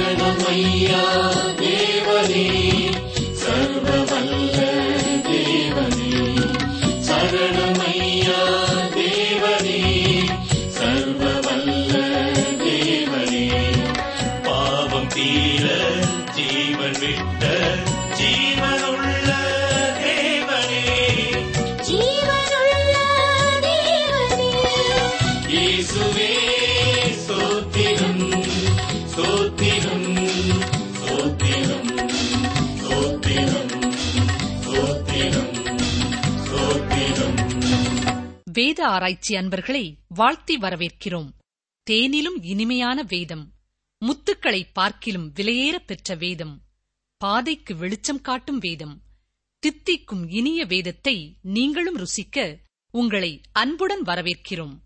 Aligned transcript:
शरणमय्या 0.00 1.02
देवने 1.58 2.69
ஆராய்ச்சி 38.84 39.36
அன்பர்களை 39.36 39.98
வாழ்த்தி 40.08 40.56
வரவேற்கிறோம். 40.56 41.30
தேனிலும் 41.90 42.38
இனிமையான 42.42 43.02
வேதம். 43.02 43.52
முத்துக்களை 44.06 44.64
பார்க்கிலும் 44.72 45.32
விலையேற 45.34 45.78
பெற்ற 45.86 46.14
வேதம். 46.14 46.62
பாதைக்கு 47.16 47.76
வெளிச்சம் 47.76 48.20
காட்டும் 48.20 48.58
வேதம். 48.58 49.02
தித்திக்கும் 49.58 50.28
இனிய 50.28 50.64
வேதத்தை 50.64 51.36
நீங்களும் 51.42 51.96
ருசிக்க 51.96 52.56
உங்களை 52.90 53.40
அன்புடன் 53.52 54.02
வரவேற்கிறோம். 54.02 54.78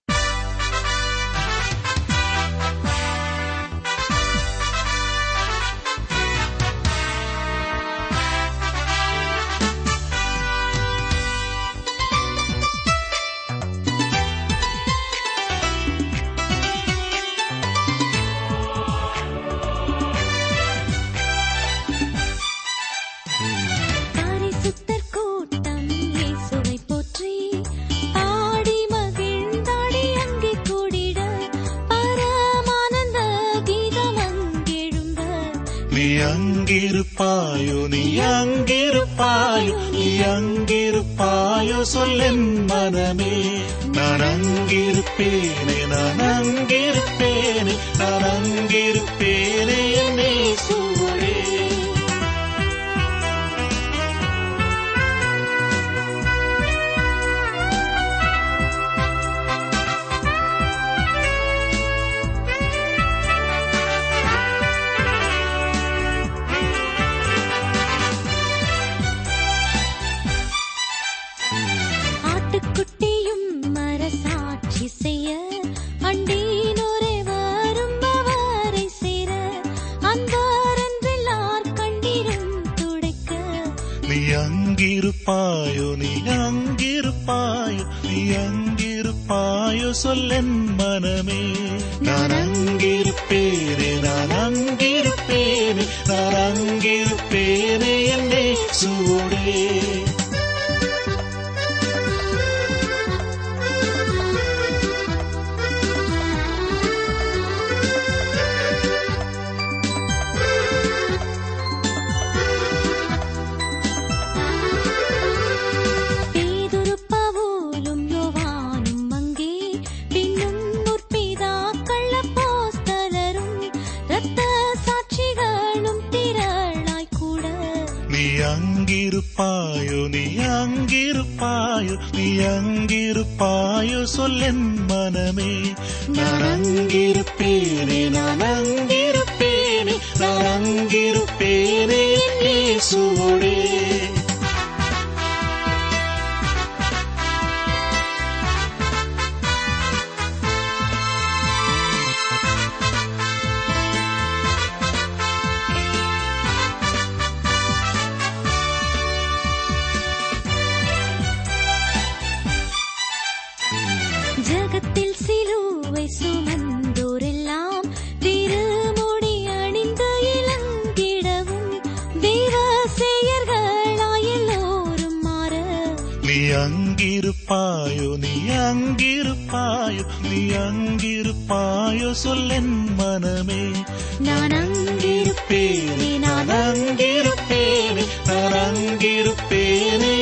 அங்கிருப்பாயோ 176.55 178.19
நீ 178.19 178.49
அங்கிருப்பாயோ 178.49 180.05
நீ 180.31 180.51
அங்கிருப்பாயோ 180.51 182.15
சொல்லென் 182.25 182.95
மனமே. 182.97 183.71
நான் 184.19 184.51
அங்கிருப்பேனே 184.51 186.19
நான் 186.19 186.49
அங்கிருப்பேனே 186.49 188.05
நான் 188.27 188.53
அங்கிருப்பேனே 188.53 190.15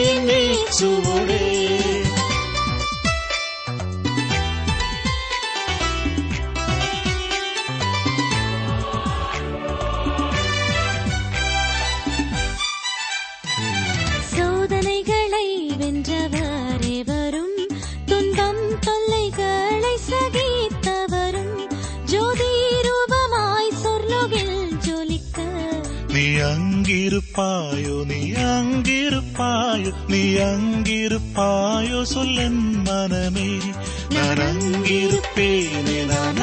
சுவடே. 0.68 1.71
அங்கிருப்பாயோ 27.42 28.04
நீ 28.06 28.30
அங்கிருப்பாயோ? 28.32 29.92
நீ 30.08 30.34
அங்கிருப்பாயோ? 30.34 32.04
சொல்லென் 32.14 32.82
மனமே. 32.84 33.58
நான் 34.08 34.36
அங்கிருப்பேனே 34.36 36.06
நான் 36.06 36.41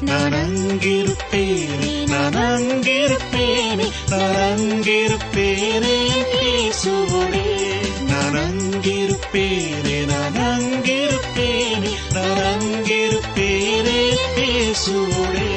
நான் 0.00 0.32
அங்கிருப்பேனே 0.32 2.08
நான் 2.08 2.34
அங்கிருப்பேனே 2.34 3.86
நான் 4.10 4.34
அங்கிருப்பேனே 4.34 5.96
இயேசுவோடே. 6.42 7.44
நான் 8.02 8.34
அங்கிருப்பேனே 8.34 10.06
நான் 10.06 10.34
அங்கிருப்பேனே 10.34 11.92
நான் 12.12 12.42
அங்கிருப்பேனே 12.52 13.98
இயேசுவோடே. 14.36 15.48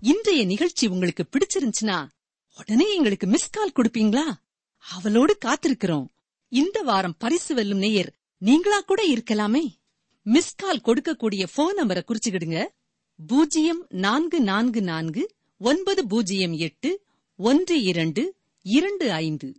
இன்றைய 0.00 0.44
நிகழ்ச்சி 0.44 0.86
உங்களுக்கு 0.86 1.24
பிடிச்சிருந்துச்சுன்னா 1.32 2.06
உடனே 2.56 2.94
எங்களுக்கு 2.94 3.26
மிஸ் 3.26 3.50
கால் 3.50 3.72
கொடுப்பீங்களா? 3.76 4.26
அவளோடு 4.80 5.38
காத்திருக்கிறோம். 5.44 6.06
இந்த 6.48 6.80
வாரம் 6.82 7.14
பரிசு 7.18 7.54
வெல்லும் 7.54 7.78
நேயர் 7.78 8.12
நீங்களா 8.38 8.80
கூட 8.80 9.02
இருக்கலாமே. 9.02 9.80
மிஸ்கால் 10.24 10.82
கொடுக்கக்கூடிய 10.84 11.44
போன் 11.54 11.78
நம்பரை 11.82 12.02
குறிச்சுக்கிடுங்க. 12.06 12.64
பூஜ்ஜியம் 13.26 13.86
நான்கு 13.88 14.40
நான்கு 14.40 14.82
நான்கு 14.82 15.34
ஒன்பது 15.58 16.06
பூஜ்ஜியம் 16.06 16.52
எட்டு 16.52 17.02
ஒன்று 17.36 17.82
இரண்டு 17.82 18.34
இரண்டு 18.62 19.12
ஐந்து. 19.12 19.54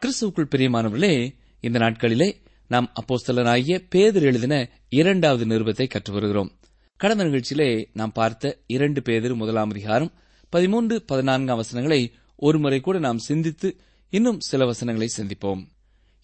கிறிஸ்துவுக்குள் 0.00 0.50
பிரியமானவர்களே 0.56 1.34
இந்த 1.60 1.78
நாட்களிலே 1.78 2.34
நாம் 2.68 2.92
அப்போஸ்தலனாகிய 3.00 3.86
பேதர் 3.88 4.22
எழுதின 4.22 4.70
இரண்டாவது 4.88 5.44
நிருபத்தை 5.44 5.88
கற்று 5.88 6.12
வருகிறோம். 6.12 6.58
கடந்த 6.96 7.24
நிகழ்ச்சியிலே 7.24 7.86
நாம் 7.92 8.12
பார்த்த 8.12 8.58
இரண்டு 8.66 9.02
பேதர் 9.02 9.34
முதலாம் 9.34 9.70
அதிகாரம் 9.70 10.12
பதிமூன்று 10.48 11.02
பதினான்காம் 11.02 11.56
வசனங்களை 11.56 12.12
ஒருமுறை 12.38 12.80
கூட 12.80 12.98
நாம் 12.98 13.18
சிந்தித்து 13.18 13.68
இன்னும் 14.12 14.40
சில 14.40 14.66
வசனங்களை 14.66 15.08
சிந்திப்போம். 15.16 15.62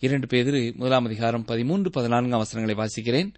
இரண்டு 0.02 0.26
பேதிரு 0.26 0.60
முதலாம் 0.74 1.04
அதிகாரம் 1.04 1.44
பதிமூன்று 1.44 1.90
பதினான்காம் 1.90 2.42
வசனங்களை 2.42 2.76
வாசிக்கிறேன். 2.80 3.30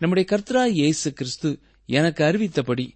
நம்முடைய 0.00 0.24
கர்த்தரா 0.30 0.62
இயேசு 0.66 1.12
கிறிஸ்து 1.12 1.50
எனக்கு 1.88 2.24
அறிவித்தபடி 2.24 2.86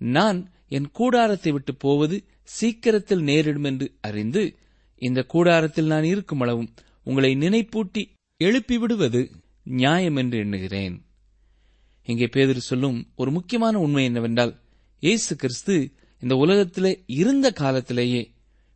நான் 0.00 0.38
என் 0.68 0.90
கூடாரத்தை 0.90 1.52
விட்டு 1.52 1.74
போவது 1.74 2.16
சீக்கிரத்தில் 2.42 3.22
நேரிடும் 3.22 3.64
என்று 3.64 3.86
அறிந்து 4.00 4.42
இந்த 5.02 5.20
கூடாரத்தில் 5.24 5.86
நான் 5.86 6.04
இருக்கும் 6.04 6.40
அளவும் 6.40 6.70
உங்களை 7.02 7.32
நினைப்பூட்டி 7.36 8.02
எழுப்பிவிடுவது 8.40 9.22
நியாயம் 9.62 10.16
என்று 10.16 10.38
எண்ணுகிறேன். 10.38 10.96
இங்கே 12.08 12.26
பேதர் 12.26 12.68
சொல்லும் 12.70 12.98
ஒரு 13.14 13.30
முக்கியமான 13.30 13.78
உண்மை 13.78 14.04
என்னவென்றால் 14.04 14.54
இயேசு 15.02 15.32
கிறிஸ்து 15.36 15.74
இந்த 16.22 16.34
உலகத்திலே 16.36 16.92
இருந்த 17.06 17.46
காலத்திலேயே 17.50 18.22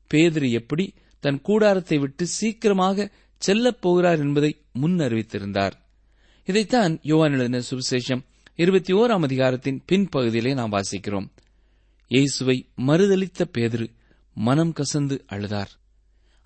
பேதர் 0.08 0.49
எப்படி 0.60 0.84
தன் 1.25 1.40
கூடாரத்தை 1.40 1.99
விட்டு 1.99 2.25
சீக்கிரமாக 2.26 3.06
செல்லப் 3.43 3.81
போகிறார் 3.81 4.19
என்பதை 4.19 4.50
முன் 4.72 4.96
அறிவித்திருந்தார். 4.99 5.75
இதைத்தான் 6.49 6.94
யோவான் 7.02 7.32
எழுதின 7.32 7.62
சுவிசேஷம் 7.70 8.22
இருபத்தி 8.55 8.93
ஓராம் 8.93 9.25
அதிகாரத்தின் 9.28 9.82
பின்பகுதியிலே 9.88 10.52
நாம் 10.55 10.72
வாசிக்கிறோம். 10.72 11.28
இயேசுவை 12.10 12.56
மறுதளித்த 12.87 13.44
பேதுரு 13.58 13.87
மனம் 14.37 14.72
கசந்து 14.72 15.16
அழுதார். 15.26 15.72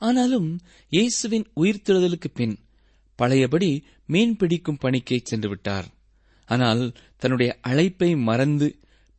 ஆனாலும் 0.03 0.49
இயேசுவின் 0.93 1.47
உயிர்த்தெழுதலுக்கு 1.57 2.31
பின் 2.35 2.55
பழையபடி 3.19 3.71
மீன் 4.07 4.37
பிடிக்கும் 4.37 4.81
பணிக்கே 4.81 5.19
சென்று 5.23 5.49
விட்டார். 5.49 5.87
ஆனால் 6.49 6.83
தன்னுடைய 7.17 7.51
அழைப்பை 7.61 8.11
மறந்து 8.29 8.69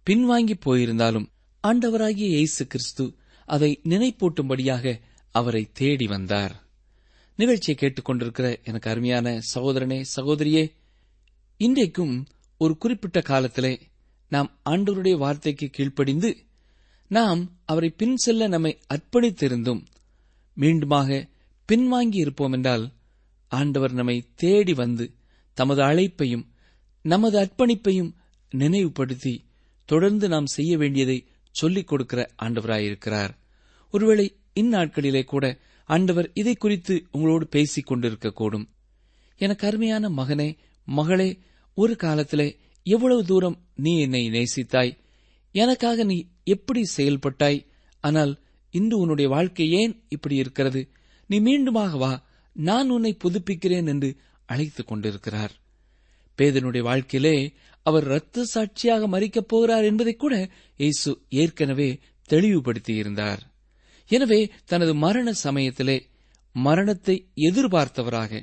பின்வாங்கி 0.07 0.55
போயிருந்தாலும் 0.65 1.27
ஆண்டவராகிய 1.63 2.27
இயேசு 2.37 2.63
கிறிஸ்து 2.67 3.03
அதை 3.45 3.81
நினைப்பூட்டும்படியாக 3.83 4.99
அவரை 5.31 5.69
தேடி 5.73 6.05
வந்தார். 6.05 6.65
நிகழ்ச்சியை 7.35 7.77
கேட்டுக்கொண்டிருக்கிற 7.79 8.63
எனக்கு 8.63 8.89
அருமையான 8.89 9.39
சகோதரனே 9.55 10.03
சகோதரியே 10.15 10.73
இன்றைக்கும் 11.57 12.27
ஒரு 12.57 12.77
குறிப்பிட்ட 12.77 13.21
காலத்திலே 13.21 13.79
நாம் 14.29 14.59
ஆண்டவருடைய 14.69 15.17
வார்த்தைக்கு 15.17 15.69
கீழ்ப்படிந்து 15.69 16.37
நாம் 17.07 17.59
அவரை 17.65 17.89
பின் 17.89 18.15
செல்ல 18.15 18.47
நம்மை 18.47 18.79
அர்ப்பணித்திருந்தும் 18.93 19.85
மீண்டுமாக 20.57 21.29
பின்வாங்கி 21.69 22.15
இருப்போம் 22.15 22.51
என்றால் 22.51 22.93
ஆண்டவர் 23.47 23.93
நம்மை 23.93 24.27
தேடி 24.35 24.73
வந்து 24.73 25.13
தமது 25.53 25.81
அழைப்பையும் 25.81 26.45
நமது 27.01 27.39
அர்ப்பணிப்பையும் 27.39 28.11
நினைவுபடுத்தி 28.51 29.45
தொடர்ந்து 29.85 30.27
நாம் 30.27 30.45
செய்ய 30.45 30.77
வேண்டியதை 30.77 31.27
சொல்லிக் 31.53 31.87
கொடுக்கிற 31.87 32.29
ஆண்டவராயிருக்கிறார் 32.43 33.29
ஒருவேளை 33.91 34.37
இந்நாட்களிலே 34.59 35.23
கூட 35.23 35.59
ஆண்டவர் 35.85 36.31
இதை 36.33 36.55
குறித்து 36.55 37.07
உங்களோடு 37.11 37.47
பேசிக் 37.47 37.91
கொண்டிருக்கக்கூடும். 37.91 38.65
எனக்கு 39.35 39.67
அருமையான 39.67 40.09
மகனே 40.09 40.57
மகளே 40.85 41.39
ஒரு 41.73 41.95
காலத்திலே 41.95 42.59
எவ்வளவு 42.83 43.25
தூரம் 43.25 43.65
நீ 43.75 43.99
என்னை 43.99 44.29
நேசித்தாய்? 44.29 44.97
எனக்காக 45.51 46.03
நீ 46.03 46.29
எப்படி 46.43 46.85
செயல்பட்டாய்? 46.97 47.65
ஆனால் 47.99 48.39
இன்று 48.71 48.97
உன்னுடைய 48.97 49.29
வாழ்க்கை 49.29 49.69
ஏன் 49.71 50.03
இப்படி 50.09 50.35
இருக்கிறது? 50.35 50.89
நீ 51.27 51.39
மீண்டுமாக 51.39 51.97
வா 51.97 52.25
நான் 52.53 52.89
உன்னை 52.89 53.17
புதுப்பிக்கிறேன் 53.23 53.87
என்று 53.87 54.15
அழைத்துக் 54.45 54.87
கொண்டிருக்கிறார். 54.87 55.51
பேதனுடைய 56.37 56.79
வாழ்க்கையிலே 56.79 57.53
அவர் 57.83 58.03
இரத்த 58.03 58.43
சாட்சியாக 58.43 59.07
மறிக்கப் 59.07 59.47
போகிறார் 59.47 59.83
என்பதை 59.83 60.13
கூட 60.15 60.49
இயேசு 60.77 61.21
ஏற்கனவே 61.29 61.99
தெளிவுபடுத்தியிருந்தார். 62.29 63.41
எனவே 64.07 64.51
தனது 64.65 64.95
மரண 64.95 65.33
சமயத்திலே 65.33 65.97
மரணத்தை 66.51 67.15
எதிர்பார்த்தவராக 67.35 68.41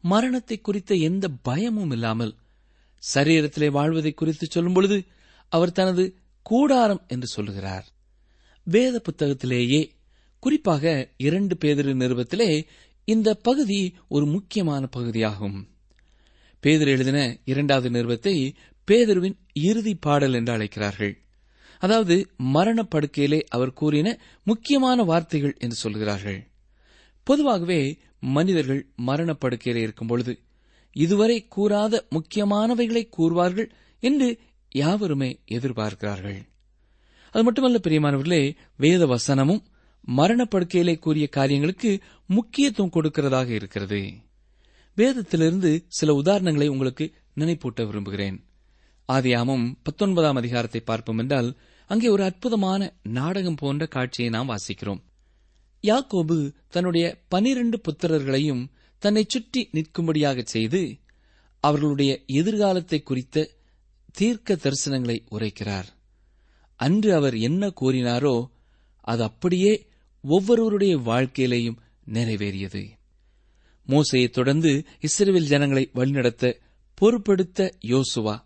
மரணத்தை 0.00 0.60
குறித்த 0.60 0.94
எந்த 0.94 1.28
பயமும் 1.28 1.90
இல்லாமல் 1.90 2.36
சரீரத்திலே 3.14 3.70
வாழ்வதை 3.70 4.12
குறித்து 4.12 4.46
சொல்லும் 4.46 4.72
பொழுது 4.72 5.04
அவர் 5.48 5.72
தனது 5.72 6.04
கூடாரம் 6.42 7.02
என்று 7.08 7.26
சொல்லுகிறார். 7.26 7.86
வேத 8.64 9.02
புத்தகத்திலேயே 9.08 9.90
குறிப்பாக 10.38 11.12
இரண்டு 11.16 11.54
பேதரு 11.60 11.92
நிறுவத்திலே 11.94 12.66
இந்த 13.04 13.34
பகுதி 13.34 13.94
ஒரு 14.08 14.26
முக்கியமான 14.26 14.86
பகுதியாகும். 14.86 15.58
பேதர் 16.64 16.88
எழுதின 16.88 17.20
இரண்டாவது 17.44 17.88
நிறுவத்தை 17.90 18.34
பேதருவின் 18.88 19.36
இறுதி 19.52 19.94
பாடல் 19.94 20.34
என்று 20.34 20.52
அழைக்கிறார்கள். 20.52 21.14
அதாவது 21.78 22.16
மரணப்படுக்கையிலே 22.54 23.40
அவர் 23.48 23.72
கூறின 23.72 24.08
முக்கியமான 24.44 25.02
வார்த்தைகள் 25.02 25.54
என்று 25.58 25.74
சொல்கிறார்கள். 25.74 26.40
பொதுவாகவே 27.26 27.80
மனிதர்கள் 28.20 28.82
மரணப்படுக்கையிலே 29.06 29.82
இருக்கும் 29.86 30.06
பொழுது 30.06 30.38
இதுவரை 30.96 31.46
கூறாத 31.56 32.00
முக்கியமானவைகளை 32.10 33.02
கூறுவார்கள் 33.18 33.68
என்று 34.02 34.28
யாவருமே 34.72 35.30
எதிர்பார்க்கிறார்கள். 35.50 36.40
அது 37.34 37.44
மட்டுமல்ல 37.44 37.80
பிரியமானவர்களே 37.82 38.42
வேத 38.76 39.06
வசனமும் 39.06 39.62
மரணப்படுக்கையிலே 40.16 40.98
கூறிய 40.98 41.26
காரியங்களுக்கு 41.28 41.90
முக்கியத்துவம் 42.26 42.94
கொடுக்கிறதாக 42.94 43.48
இருக்கிறது. 43.48 44.02
வேதத்திலிருந்து 44.96 45.70
சில 45.88 46.12
உதாரணங்களை 46.12 46.66
உங்களுக்கு 46.68 47.04
நினைப்பூட்ட 47.36 47.86
விரும்புகிறேன். 47.86 48.36
ஆதியாமம் 49.08 49.64
பத்தொன்பதாம் 49.82 50.36
அதிகாரத்தை 50.36 50.80
பார்ப்போம் 50.80 51.18
என்றால் 51.18 51.48
அங்கே 51.90 52.08
ஒரு 52.08 52.22
அற்புதமான 52.22 52.82
நாடகம் 53.02 53.54
போன்ற 53.54 53.86
காட்சியை 53.86 54.30
நாம் 54.30 54.50
வாசிக்கிறோம். 54.50 55.00
யாக்கோபு 55.84 56.36
தன்னுடைய 56.68 57.06
பனிரண்டு 57.28 57.80
புத்திரர்களையும் 57.80 58.62
தன்னை 58.98 59.24
சுற்றி 59.28 59.68
நிற்கும்படியாக 59.72 60.42
செய்து 60.44 60.82
அவர்களுடைய 61.60 62.12
எதிர்காலத்தை 62.26 63.02
குறித்த 63.02 63.50
தீர்க்க 64.10 64.54
தரிசனங்களை 64.54 65.18
உரைக்கிறார். 65.30 65.88
அன்று 66.80 67.14
அவர் 67.14 67.36
என்ன 67.38 67.72
கூறினாரோ 67.80 68.36
அது 69.00 69.22
அப்படியே 69.22 69.72
ஒவ்வொருவருடைய 70.24 70.94
வாழ்க்கையிலேயும் 70.98 71.80
நிறைவேறியது. 72.12 72.82
மோசையை 73.88 74.30
தொடர்ந்து 74.30 74.84
இஸ்ரேல் 75.00 75.46
ஜனங்களை 75.46 75.90
வழிநடத்த 75.92 76.58
பொறுப்படுத்த 77.00 77.70
யோசுவா 77.80 78.44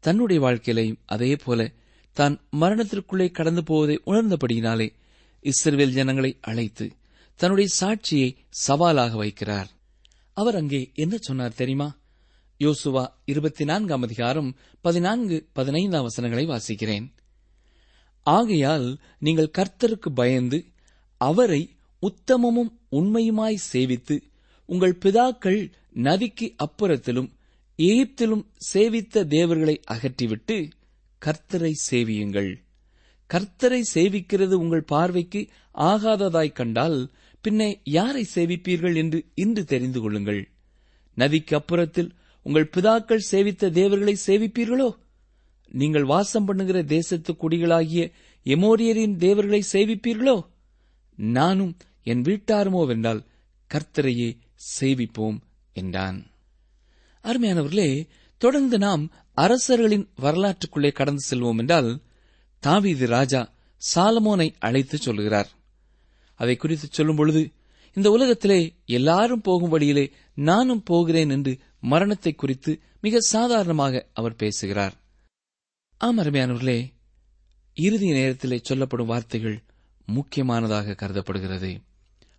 தன்னுடைய 0.00 0.46
வாழ்க்கையிலையும் 0.46 1.00
அதே 1.06 1.36
போல 1.36 1.70
தான் 2.12 2.40
மரணத்திற்குள்ளே 2.60 3.30
கடந்து 3.30 3.62
போவதை 3.62 4.00
உணர்ந்தபடியினாலே 4.06 4.88
இஸ்ரேல் 5.40 5.92
ஜனங்களை 5.92 6.38
அழைத்து 6.40 6.92
தன்னுடைய 7.36 7.70
சாட்சியை 7.80 8.36
சவாலாக 8.68 9.12
வைக்கிறார். 9.24 9.66
அவர் 10.32 10.56
அங்கே 10.56 10.90
என்ன 10.94 11.16
சொன்னார் 11.20 11.54
தெரியுமா? 11.54 11.96
யோசுவா 12.60 13.06
இருபத்தி 13.24 13.64
நான்காம் 13.64 14.02
அதிகாரம் 14.02 14.56
பதினான்கு 14.80 15.48
பதினைந்தாம் 15.52 16.02
வசனங்களை 16.02 16.46
வாசிக்கிறேன். 16.46 17.06
ஆகையால் 18.22 18.98
நீங்கள் 19.18 19.50
கர்த்தருக்கு 19.58 20.10
பயந்து 20.14 20.64
அவரை 21.16 21.76
உத்தமமும் 22.02 22.72
உண்மையுமாய் 22.90 23.64
சேவித்து 23.72 24.22
உங்கள் 24.64 24.98
பிதாக்கள் 25.04 25.70
நதிக்கு 25.92 26.54
அப்புறத்திலும் 26.56 27.30
எகிப்திலும் 27.78 28.44
சேவித்த 28.72 29.24
தேவர்களை 29.26 29.80
அகற்றிவிட்டு 29.90 30.70
கர்த்தரை 31.22 31.72
சேவியுங்கள். 31.90 32.56
கர்த்தரை 33.30 33.80
சேவிக்கிறது 33.94 34.52
உங்கள் 34.52 34.82
பார்வைக்கு 34.82 35.46
ஆகாததாய் 35.74 36.52
கண்டால் 36.52 37.10
பின்னே 37.40 37.80
யாரை 37.84 38.26
சேவிப்பீர்கள் 38.34 38.96
என்று 38.96 39.24
இன்று 39.34 39.64
தெரிந்து 39.64 40.00
கொள்ளுங்கள். 40.00 40.48
நதிக்கு 41.14 41.56
அப்புறத்தில் 41.56 42.10
உங்கள் 42.42 42.70
பிதாக்கள் 42.76 43.26
சேவித்த 43.30 43.70
தேவர்களை 43.70 44.16
சேவிப்பீர்களோ? 44.26 44.88
நீங்கள் 45.72 46.04
வாசம் 46.04 46.44
பண்ணுகிற 46.44 46.82
தேசத்து 46.82 47.32
குடிகளாகிய 47.32 48.12
எமோரியரின் 48.44 49.16
தேவர்களை 49.16 49.62
சேவிப்பீர்களோ? 49.72 50.46
நானும் 51.16 51.76
என் 52.02 52.22
வீட்டாருமோவென்றால் 52.22 53.22
கர்த்தரையே 53.70 54.36
சேவிப்போம் 54.80 55.38
என்றான். 55.72 56.26
அருமையானவர்களே 57.22 58.08
தொடர்ந்து 58.38 58.78
நாம் 58.78 59.10
அரசர்களின் 59.34 60.08
வரலாற்றுக்குள்ளே 60.20 60.92
கடந்து 60.92 61.22
செல்வோம் 61.30 61.58
என்றால் 61.58 62.00
தாவீது 62.58 63.06
ராஜா 63.06 63.52
சாலமோனை 63.94 64.54
அழைத்து 64.58 64.98
சொல்கிறார். 64.98 65.48
அதை 66.34 66.56
குறித்து 66.56 66.88
சொல்லும் 66.90 67.16
பொழுது 67.16 67.52
இந்த 67.94 68.10
உலகத்திலே 68.10 68.74
எல்லாரும் 68.86 69.40
போகும் 69.40 69.68
வழியிலே 69.68 70.10
நானும் 70.34 70.82
போகிறேன் 70.82 71.30
என்று 71.30 71.58
மரணத்தை 71.80 72.34
குறித்து 72.34 72.80
மிக 73.00 73.20
சாதாரணமாக 73.20 74.06
அவர் 74.12 74.36
பேசுகிறார். 74.36 74.94
ஆம் 75.98 76.18
அருமையானவர்களே 76.18 76.92
இறுதி 77.74 78.12
நேரத்திலே 78.12 78.60
சொல்லப்படும் 78.62 79.06
வார்த்தைகள் 79.06 79.62
முக்கியமானதாக 80.06 80.94
கருதப்படுகிறது. 80.94 81.80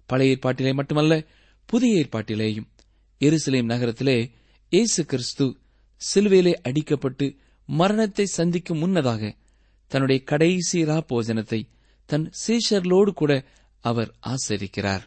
பழைய 0.05 0.37
ஏற்பாட்டிலே 0.37 0.73
மட்டுமல்ல 0.73 1.23
புதிய 1.65 2.03
ஏற்பாட்டிலேயும் 2.03 2.67
எருசலேம் 3.19 3.65
நகரத்திலே 3.65 4.31
இயேசு 4.69 5.05
கிறிஸ்து 5.05 5.57
சிலுவையிலே 6.13 6.53
அடிக்கப்பட்டு 6.63 7.37
மரணத்தை 7.65 8.25
சந்திக்கும் 8.25 8.77
முன்னதாக 8.77 9.35
தன்னுடைய 9.87 10.23
கடைசி 10.23 10.83
போஜனத்தை 10.83 11.69
தன் 12.05 12.31
சீஷர்களோடு 12.47 13.09
கூட 13.09 13.45
அவர் 13.79 14.15
ஆசரிக்கிறார். 14.25 15.01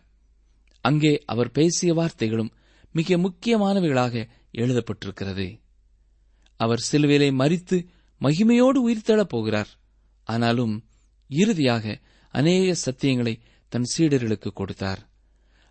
அங்கே 0.81 1.23
அவர் 1.27 1.51
பேசிய 1.51 1.95
வார்த்தைகளும் 1.95 2.51
மிக 2.93 3.17
முக்கியமானவைகளாக 3.17 4.29
எழுதப்பட்டிருக்கிறது. 4.53 5.61
அவர் 6.57 6.85
சிலுவையிலே 6.93 7.31
மறித்து 7.33 7.87
மகிமையோடு 8.21 8.79
உயிர்த்தெழப் 8.89 9.33
போகிறார். 9.35 9.69
ஆனாலும் 10.25 10.89
இறுதியாக 11.29 12.01
அநேக 12.31 12.75
சத்தியங்களை 12.85 13.41
தன் 13.69 13.85
சீடர்களுக்கு 13.97 14.53
கொடுத்தார். 14.53 15.11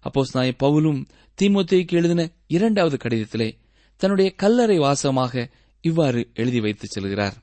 அப்போஸ் 0.07 0.33
நாய 0.33 0.55
பவுலும் 0.59 1.05
தீமோத்தேக்கு 1.41 1.91
எழுதின 1.91 2.31
இரண்டாவது 2.47 2.97
கடிதத்திலே 2.97 3.57
தன்னுடைய 3.95 4.35
கல்லறை 4.35 4.79
வாசமாக 4.79 5.51
இவ்வாறு 5.81 6.29
எழுதி 6.33 6.59
வைத்துச் 6.59 6.99
செல்கிறார். 6.99 7.33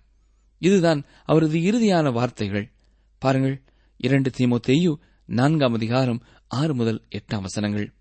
இதுதான் 0.58 1.04
அவரது 1.24 1.58
இறுதியான 1.58 2.12
வார்த்தைகள். 2.12 2.72
பாருங்கள் 3.18 3.62
இரண்டு 3.96 4.30
தீமோத்தேயு 4.38 4.92
நான்காம் 5.26 5.72
அதிகாரம் 5.72 6.22
ஆறு 6.48 6.74
முதல் 6.74 7.04
எட்டாம் 7.10 7.40
வசனங்கள். 7.40 7.92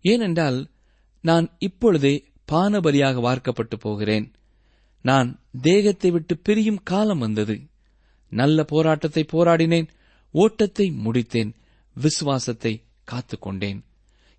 ஏனென்றால் 0.00 0.70
நான் 1.20 1.56
இப்பொழுதே 1.58 2.24
பானபலியாக 2.52 3.20
வார்க்கப்பட்டு 3.20 3.78
போகிறேன். 3.78 4.32
நான் 5.00 5.40
தேகத்தை 5.60 6.10
விட்டு 6.10 6.36
பிரியும் 6.36 6.82
காலம் 6.82 7.18
வந்தது. 7.18 7.56
நல்ல 8.32 8.64
போராட்டத்தை 8.64 9.26
போராடினேன் 9.32 9.88
ஓட்டத்தை 10.30 10.86
முடித்தேன் 11.04 11.52
விசுவாசத்தை 11.96 12.82
காத்துக்கொண்டேன் 13.08 13.78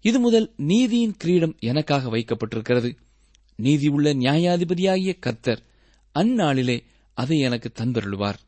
இது 0.01 0.19
முதல் 0.19 0.53
நீதியின் 0.57 1.15
கிரீடம் 1.17 1.55
எனக்காக 1.59 2.09
வைக்கப்பட்டிருக்கிறது. 2.09 2.97
நீதி 3.55 3.87
உள்ள 3.87 4.13
நியாயாதிபதியாகிய 4.13 5.19
கர்த்தர் 5.19 5.61
அந்நாளிலே 6.15 6.83
அதை 7.13 7.39
எனக்கு 7.39 7.71
தந்தருளுவார். 7.75 8.39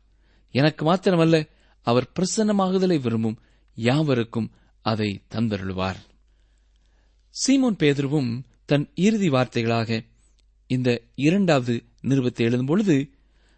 எனக்கு 0.50 0.92
மாத்திரமல்ல 0.92 1.48
அவர் 1.82 2.10
பிரசன்னமாகுதலை 2.14 3.00
விரும்பும் 3.00 3.38
யாவருக்கும் 3.74 4.52
அதை 4.80 5.20
தந்தருளுவார். 5.34 5.96
சீமோன் 7.34 7.78
பேதுருவும் 7.78 8.44
தன் 8.64 8.90
இறுதி 8.94 9.28
வார்த்தைகளாக 9.28 10.04
இந்த 10.66 11.02
இரண்டாவது 11.14 11.84
நிறுவத்தை 12.00 12.46
எழுதும் 12.46 12.66
பொழுது 12.66 13.10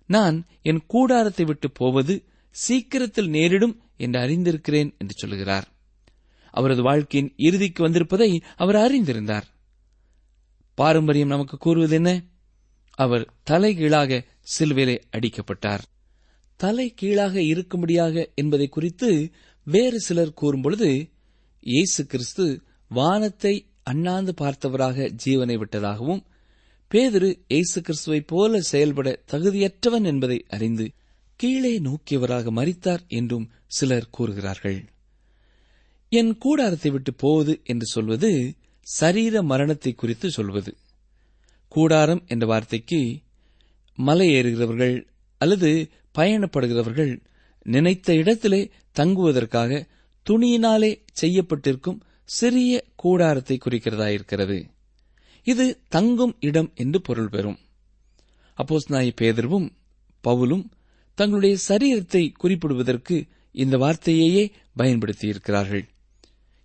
நான் 0.06 0.46
என் 0.62 0.82
கூடாரத்தை 0.86 1.44
விட்டு 1.44 1.70
போவது 1.70 2.24
சீக்கிரத்தில் 2.50 3.28
நேரிடும் 3.28 3.80
என்று 3.96 4.20
அறிந்திருக்கிறேன் 4.20 4.90
என்று 4.98 5.14
சொல்லுகிறார். 5.14 5.68
அவரது 6.54 6.82
வாழ்க்கையின் 6.82 7.32
இறுதிக்கு 7.37 7.80
வந்திருப்பதை 7.87 8.30
அவர் 8.56 8.78
அறிந்திருந்தார். 8.84 9.46
பாரம்பரியம் 10.78 11.28
நமக்கு 11.28 11.56
கூறுவது 11.56 11.94
என்ன 11.94 12.11
அவர் 12.99 13.25
தலைகீழாக 13.42 14.20
சிலுவிலே 14.52 14.96
அடிக்கப்பட்டார். 15.16 15.82
தலை 16.61 16.87
கீழாக 16.94 17.34
இருக்கும்படியாக 17.52 18.26
என்பதை 18.34 18.66
குறித்து 18.68 19.08
வேறு 19.66 19.99
சிலர் 20.00 20.38
கூறும்பொழுது 20.40 20.90
இயேசு 21.61 22.02
கிறிஸ்து 22.06 22.46
வானத்தை 22.90 23.54
அண்ணாந்து 23.82 24.32
பார்த்தவராக 24.40 25.06
ஜீவனை 25.25 25.56
விட்டதாகவும் 25.61 26.23
பேதுரு 26.90 27.30
இயேசு 27.49 27.78
கிறிஸ்துவைப் 27.80 28.26
போல 28.26 28.61
செயல்பட 28.61 29.08
தகுதியற்றவன் 29.32 30.06
என்பதை 30.12 30.38
அறிந்து 30.49 30.87
கீழே 31.40 31.73
நோக்கியவராக 31.78 32.52
மறித்தார் 32.58 33.02
என்றும் 33.08 33.46
சிலர் 33.66 34.12
கூறுகிறார்கள். 34.16 34.78
என் 36.16 36.33
கூடாரத்தை 36.38 36.90
விட்டு 36.90 37.12
போவது 37.14 37.52
என்று 37.64 37.87
சொல்வது 37.87 38.30
சரீர 38.87 39.42
மரணத்தை 39.42 39.92
குறித்து 39.94 40.28
சொல்வது. 40.30 40.73
கூடாரம் 41.73 42.23
என்ற 42.26 42.44
வார்த்தைக்கு 42.47 43.00
மலை 43.99 44.26
ஏறுகிறவர்கள் 44.35 44.97
அல்லது 45.40 45.71
பயணப்படுகிறவர்கள் 46.14 47.12
நினைத்த 47.66 48.14
இடத்திலே 48.14 48.61
தங்குவதற்காக 48.92 49.87
துணியினாலே 50.26 50.90
செய்யப்பட்டிருக்கும் 51.21 52.00
சிறிய 52.28 52.73
கூடாரத்தை 53.02 53.56
குறிக்கிறதாயிருக்கிறது. 53.64 54.59
இது 55.47 55.64
தங்கும் 55.88 56.35
இடம் 56.40 56.71
என்று 56.75 57.00
பொருள் 57.00 57.28
பெறும். 57.28 57.59
அப்போஸ் 58.59 58.88
நாய் 58.88 59.18
பேதர்வும் 59.21 59.66
பவுலும் 60.25 60.64
தங்களுடைய 61.18 61.56
சரீரத்தை 61.68 62.23
குறிப்பிடுவதற்கு 62.42 63.16
இந்த 63.54 63.75
வார்த்தையையே 63.76 64.44
பயன்படுத்தியிருக்கிறார்கள். 64.78 65.85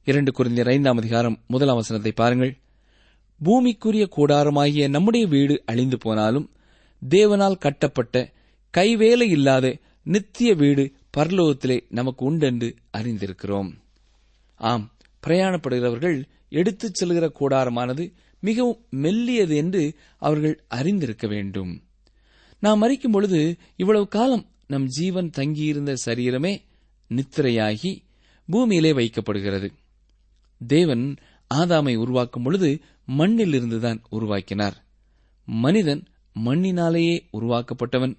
இரண்டு 0.09 0.31
குறிந்த 0.31 0.63
ஐந்தாம் 0.65 0.97
அதிகாரம் 0.97 1.39
முதலாம் 1.47 1.75
வசனத்தை 1.75 2.11
பாருங்கள். 2.11 2.57
பூமிக்குரிய 3.43 4.05
கூடாரமாகிய 4.17 4.89
நம்முடைய 4.89 5.25
வீடு 5.27 5.63
அழிந்து 5.65 5.97
போனாலும் 5.97 6.49
தேவனால் 7.09 7.57
கட்டப்பட்ட 7.57 8.33
கைவேலை 8.77 9.29
இல்லாத 9.29 9.77
நித்திய 10.03 10.53
வீடு 10.53 10.91
பரலோகத்திலே 11.17 11.81
நமக்கு 11.89 12.25
உண்டென்று 12.25 12.75
அறிந்திருக்கிறோம். 12.97 13.71
ஆம் 14.55 14.91
பிரயாணப்படுகிறவர்கள் 15.27 16.23
எடுத்துச் 16.49 17.03
செல்கிற 17.03 17.31
கூடாரமானது 17.39 18.13
மிகவும் 18.39 18.85
மெல்லியது 18.91 19.55
என்று 19.55 19.93
அவர்கள் 20.17 20.63
அறிந்திருக்க 20.67 21.27
வேண்டும். 21.27 21.83
நாம் 22.59 22.83
மறிக்கும் 22.83 23.11
பொழுது 23.11 23.55
இவ்வளவு 23.75 24.07
காலம் 24.07 24.45
நம் 24.67 24.85
ஜீவன் 24.85 25.29
தங்கியிருந்த 25.29 25.95
சரீரமே 26.05 26.61
நித்திரையாகி 27.09 27.97
பூமியிலே 28.45 28.91
வைக்கப்படுகிறது. 28.91 29.69
தேவன் 30.67 31.15
ஆதாமை 31.53 31.95
உருவாக்கும் 31.95 32.43
பொழுது 32.43 32.81
மண்ணில் 33.05 33.53
இருந்துதான் 33.53 34.03
உருவாக்கினார். 34.09 34.85
மனிதன் 35.45 36.07
மண்ணினாலேயே 36.45 37.19
உருவாக்கப்பட்டவன். 37.31 38.17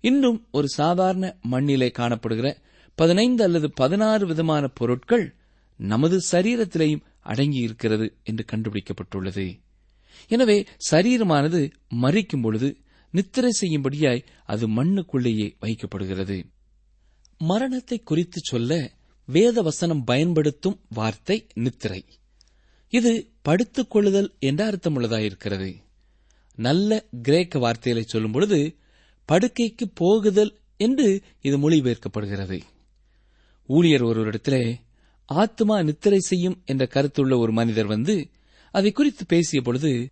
இன்றும் 0.00 0.46
ஒரு 0.50 0.68
சாதாரண 0.68 1.36
மண்ணிலே 1.40 1.92
காணப்படுகிற 1.98 2.56
பதினைந்து 2.94 3.44
அல்லது 3.44 3.72
பதினாறு 3.72 4.26
விதமான 4.26 4.68
பொருட்கள் 4.68 5.34
நமது 5.76 6.20
சரீரத்திலேயும் 6.30 7.04
அடங்கியிருக்கிறது 7.24 8.12
என்று 8.22 8.44
கண்டுபிடிக்கப்பட்டுள்ளது. 8.52 9.60
எனவே 10.28 10.66
சரீரமானது 10.90 11.70
மறிக்கும் 12.00 12.42
பொழுது 12.42 12.76
நித்திரை 13.10 13.50
செய்யும்படியாய் 13.60 14.24
அது 14.44 14.68
மண்ணுக்குள்ளேயே 14.68 15.56
வைக்கப்படுகிறது. 15.60 16.44
மரணத்தை 17.38 17.98
குறித்து 17.98 18.40
சொல்ல 18.42 18.90
வேத 19.30 19.62
வசனம் 19.62 20.04
பயன்படுத்தும் 20.04 20.80
வார்த்தை 20.88 21.46
நித்திரை. 21.54 22.04
இது 22.88 23.30
படுத்துக் 23.42 23.90
கொள்ளுதல் 23.90 24.34
என்ற 24.38 24.70
அர்த்தமுள்ளதாயிருக்கிறது. 24.70 25.74
நல்ல 26.54 27.04
கிரேக்க 27.22 27.58
வார்த்தைகளை 27.58 28.08
சொல்லும் 28.08 28.30
பொழுது 28.30 28.76
படுக்கைக்கு 29.32 29.86
போகுதல் 29.94 30.58
என்று 30.76 31.22
இது 31.40 31.70
மொழிபெயர்க்கப்படுகிறது. 31.70 32.60
ஊழியர் 33.66 34.02
ஒருவரிடத்திலே 34.02 34.74
ஆத்மா 35.24 35.82
நித்திரை 35.82 36.18
செய்யும் 36.18 36.62
என்ற 36.64 36.88
கருத்துள்ள 36.90 37.38
ஒரு 37.38 37.52
மனிதர் 37.52 37.86
வந்து 37.86 38.28
அதை 38.72 38.92
குறித்து 38.92 39.26
பேசிய 39.26 39.62
பொழுது 39.62 40.08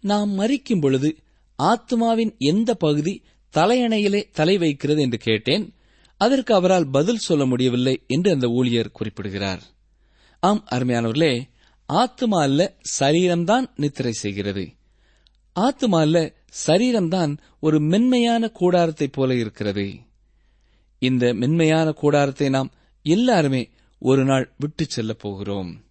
நாம் 0.00 0.38
மறிக்கும் 0.38 0.80
பொழுது 0.80 1.16
ஆத்மாவின் 1.58 2.36
எந்த 2.38 2.74
பகுதி 2.74 3.22
தலையணையிலே 3.54 4.30
தலை 4.32 4.58
வைக்கிறது? 4.58 5.02
என்று 5.02 5.18
கேட்டேன். 5.18 5.74
அதற்கு 6.20 6.54
அவரால் 6.54 6.90
பதில் 6.90 7.24
சொல்ல 7.28 7.44
முடியவில்லை 7.46 8.02
என்று 8.06 8.32
அந்த 8.32 8.48
ஊழியர் 8.48 8.90
குறிப்பிடுகிறார். 8.90 9.62
ஆம் 10.40 10.64
அருமையானவர்களே 10.70 11.42
ஆத்மா 11.86 12.42
அல்ல 12.42 12.76
சரீரம்தான் 12.98 13.70
நித்திரை 13.76 14.12
செய்கிறது. 14.12 14.64
ஆத்மா 15.52 16.00
அல்ல 16.00 16.34
சரீரம்தான் 16.66 17.38
ஒரு 17.60 17.80
மென்மையான 17.80 18.50
கூடாரத்தைப் 18.60 19.12
போல 19.12 19.34
இருக்கிறது. 19.34 19.86
இந்த 20.98 21.34
மென்மையான 21.34 21.92
கூடாரத்தை 21.92 22.48
நாம் 22.48 22.70
எல்லாருமே 23.02 23.68
ஒரு 23.98 24.24
நாள் 24.24 24.52
விட்டுச் 24.58 24.90
செல்லப் 24.90 25.18
போகிறோம். 25.18 25.84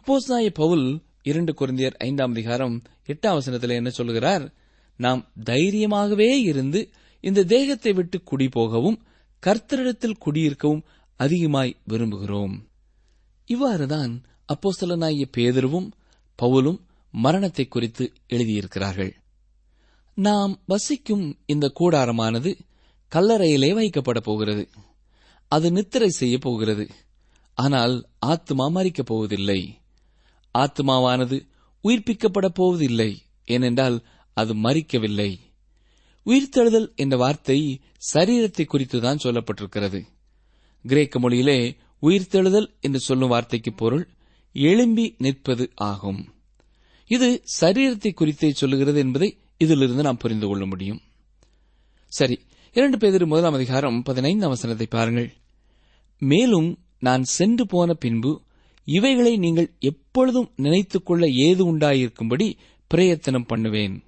அப்போஸ்தலனாகிய 0.00 0.54
பவுல் 0.54 1.02
இரண்டு 1.22 1.52
குருந்தியர் 1.52 1.96
ஐந்தாம் 1.98 2.30
அதிகாரம் 2.30 2.82
எட்டாம் 3.06 3.38
வசனத்தில் 3.38 3.70
என்ன 3.70 3.90
சொல்கிறார் 3.90 4.52
நாம் 4.96 5.32
தைரியமாகவே 5.50 6.34
இருந்து 6.42 6.90
இந்த 7.20 7.44
தேகத்தை 7.44 7.92
விட்டு 7.92 8.22
குடி 8.22 8.48
போகவும் 8.48 9.02
கர்த்தரிடத்தில் 9.46 10.18
குடியிருக்கவும் 10.18 10.84
அதிகமாய் 11.16 11.76
விரும்புகிறோம். 11.88 12.66
இவ்வாறுதான் 13.46 14.22
அப்போஸ்தலனாகிய 14.52 15.24
பேதருவும் 15.36 15.90
பவுலும் 16.42 16.80
மரணத்தை 17.10 17.68
குறித்து 17.68 18.12
எழுதியிருக்கிறார்கள். 18.28 19.12
நாம் 20.14 20.60
வசிக்கும் 20.66 21.38
இந்த 21.46 21.72
கூடாரமானது 21.80 22.58
கல்லறையிலே 23.14 23.72
வைக்கப்பட 23.74 24.20
போகிறது. 24.20 24.68
அது 25.48 25.72
நித்திரை 25.72 26.08
செய்ய 26.08 26.38
போகிறது. 26.38 26.90
ஆனால் 27.54 28.08
ஆத்மா 28.18 28.68
மறிக்கப் 28.68 29.06
போவதில்லை. 29.06 29.78
ஆத்மாவானது 30.58 31.48
உயிர்ப்பிக்கப்பட 31.84 32.48
போவதில்லை. 32.48 33.22
ஏனென்றால் 33.44 34.04
அது 34.34 34.54
மறிக்கவில்லை 34.54 35.38
உயிர்த்தெழுதல் 36.30 36.94
என்ற 36.94 37.16
வார்த்தை 37.16 37.80
சரீரத்தை 38.14 38.66
குறித்துதான் 38.66 39.18
சொல்லப்பட்டிருக்கிறது. 39.24 40.00
கிரேக்க 40.82 41.20
மொழியிலே 41.20 41.76
உயிர்த்தெழுதல் 42.02 42.68
என்று 42.80 43.00
சொல்லும் 43.00 43.28
வார்த்தைக்கு 43.28 43.72
பொருள் 43.72 44.08
எழும்பி 44.52 45.14
நிற்பது 45.18 45.70
ஆகும். 45.74 46.34
இது 47.06 47.42
சரீரத்தை 47.60 48.12
குறித்தே 48.12 48.50
சொல்லுகிறது 48.50 48.98
என்பதை 48.98 49.36
இதிலிருந்து 49.58 50.02
நாம் 50.02 50.16
புரிந்து 50.16 50.46
கொள்ள 50.46 50.66
முடியும். 50.66 51.00
சரி 52.06 52.40
இரண்டு 52.72 52.98
பேர் 52.98 53.26
முதலாம் 53.26 53.54
அதிகாரம் 53.54 54.02
பதினைந்தாம் 54.02 54.48
வசனத்தை 54.48 54.86
பாருங்கள். 54.86 55.32
மேலும் 56.18 56.78
நான் 56.98 57.22
சென்று 57.22 57.66
போன 57.66 57.94
பின்பு 57.94 58.42
இவைகளை 58.84 59.36
நீங்கள் 59.36 59.74
எப்பொழுதும் 59.78 60.52
நினைத்துக் 60.56 61.06
கொள்ள 61.06 61.28
ஏது 61.28 61.76
உண்டாயிருக்கும்படி 61.76 62.56
பிரயத்தனம் 62.86 63.46
பண்ணுவேன். 63.46 64.04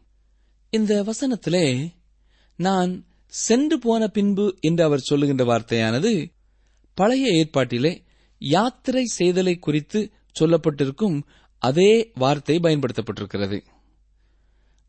இந்த 0.71 1.03
வசனத்திலே 1.03 1.93
நான் 2.63 2.93
சென்று 3.33 3.77
போன 3.79 4.03
பின்பு 4.09 4.47
என்று 4.61 4.83
அவர் 4.85 5.09
சொல்லுகின்ற 5.09 5.45
வார்த்தையானது 5.45 6.13
பழைய 6.99 7.27
ஏற்பாட்டிலே 7.39 7.93
யாத்திரை 8.41 9.05
செய்தலை 9.19 9.55
குறித்து 9.59 10.01
சொல்லப்பட்டிருக்கும் 10.41 11.17
அதே 11.63 11.93
வார்த்தை 12.15 12.57
பயன்படுத்தப்பட்டிருக்கிறது. 12.63 13.59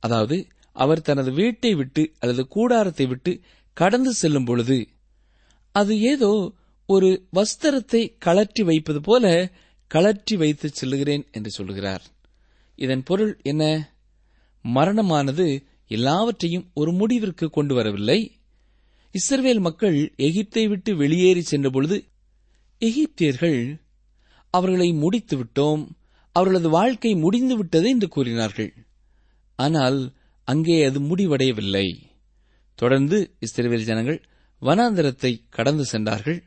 அதாவது 0.03 0.37
அவர் 0.75 1.01
தனது 1.01 1.31
வீட்டை 1.31 1.71
விட்டு 1.73 2.03
அல்லது 2.19 2.43
கூடாரத்தை 2.47 3.05
விட்டு 3.05 3.31
கடந்து 3.77 4.11
செல்லும் 4.13 4.45
பொழுது 4.45 4.77
அது 5.75 5.93
ஏதோ 6.11 6.31
ஒரு 6.89 7.09
வஸ்திரத்தை 7.35 8.01
கழற்றி 8.17 8.63
வைப்பது 8.63 8.99
போல 9.01 9.25
கழற்றி 9.91 10.35
வைத்து 10.35 10.67
செல்லுகிறேன் 10.69 11.23
என்று 11.31 11.49
சொல்லுகிறார். 11.49 12.03
இதன் 12.79 13.03
பொருள் 13.03 13.33
என்ன? 13.43 13.63
மரணமானது 14.65 15.45
எல்லாவற்றையும் 15.87 16.71
ஒரு 16.73 16.91
முடிவிற்கு 16.91 17.49
கொண்டு 17.49 17.75
வரவில்லை. 17.75 18.37
இஸ்ரவேல் 19.13 19.59
மக்கள் 19.59 20.13
எகிப்தை 20.17 20.67
விட்டு 20.67 20.95
வெளியேறி 20.95 21.43
சென்றபொழுது 21.51 21.97
எகிப்தியர்கள் 22.79 23.81
அவர்களை 24.49 24.93
முடித்து 24.93 25.37
விட்டோம் 25.37 25.87
அவர்களது 26.31 26.69
வாழ்க்கை 26.69 27.15
முடிந்து 27.15 27.57
விட்டது 27.57 27.89
என்று 27.89 28.07
கூறினார்கள். 28.07 28.73
ஆனால் 29.55 30.13
அங்கே 30.43 30.83
அது 30.83 30.99
முடிவடையவில்லை. 30.99 31.87
தொடர்ந்து 32.75 33.37
இஸ்ரேவேல் 33.39 33.83
ஜனங்கள் 33.83 34.23
வனாந்தரத்தை 34.61 35.41
கடந்து 35.49 35.85
சென்றார்கள். 35.85 36.43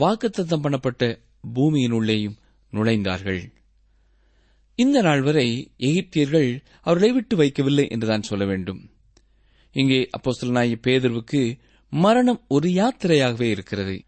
வாக்குத்தத்தம் 0.00 0.64
பண்ணப்பட்ட 0.64 1.18
பூமியினுள்ளேயும் 1.54 2.36
நுழைந்தார்கள். 2.70 3.57
இந்த 4.80 5.02
நாள் 5.02 5.22
வரை 5.22 5.72
எகிப்தியர்கள் 5.78 6.64
அவர்களை 6.80 7.14
விட்டு 7.14 7.36
வைக்கவில்லை 7.36 7.88
என்றுதான் 7.88 8.22
சொல்ல 8.22 8.44
வேண்டும். 8.44 8.90
இங்கே 9.72 10.08
அப்போஸ்தலனாகிய 10.18 10.74
பேதர்வுக்கு 10.86 11.58
மரணம் 11.90 12.44
ஒரு 12.48 12.68
யாத்திரையாகவே 12.68 13.42
இருக்கிறது. 13.42 14.02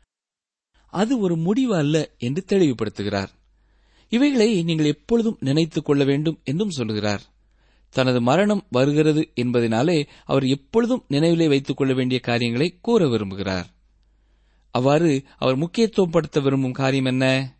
அது 0.86 1.18
ஒரு 1.18 1.36
முடிவு 1.36 1.76
அல்ல 1.76 2.10
என்று 2.18 2.44
தெளிவுபடுத்துகிறார். 2.48 3.28
இவைகளை 4.08 4.62
நீங்கள் 4.62 4.86
எப்பொழுதும் 4.86 5.36
நினைத்துக் 5.40 5.84
கொள்ள 5.84 6.04
வேண்டும் 6.04 6.40
என்றும் 6.44 6.70
சொல்லுகிறார் 6.70 7.22
தனது 7.90 8.20
மரணம் 8.20 8.66
வருகிறது 8.70 9.32
என்பதனாலே 9.36 10.06
அவர் 10.24 10.44
எப்பொழுதும் 10.44 11.04
நினைவிலே 11.10 11.48
வைத்துக் 11.48 11.76
கொள்ள 11.76 11.94
வேண்டிய 11.94 12.20
காரியங்களை 12.20 12.78
கூற 12.80 13.06
விரும்புகிறார். 13.06 13.64
அவ்வாறு 14.70 15.22
அவர் 15.36 15.58
முக்கியத்துவப்படுத்த 15.58 16.42
விரும்பும் 16.42 16.72
காரியம் 16.72 17.04
என்ன? 17.04 17.56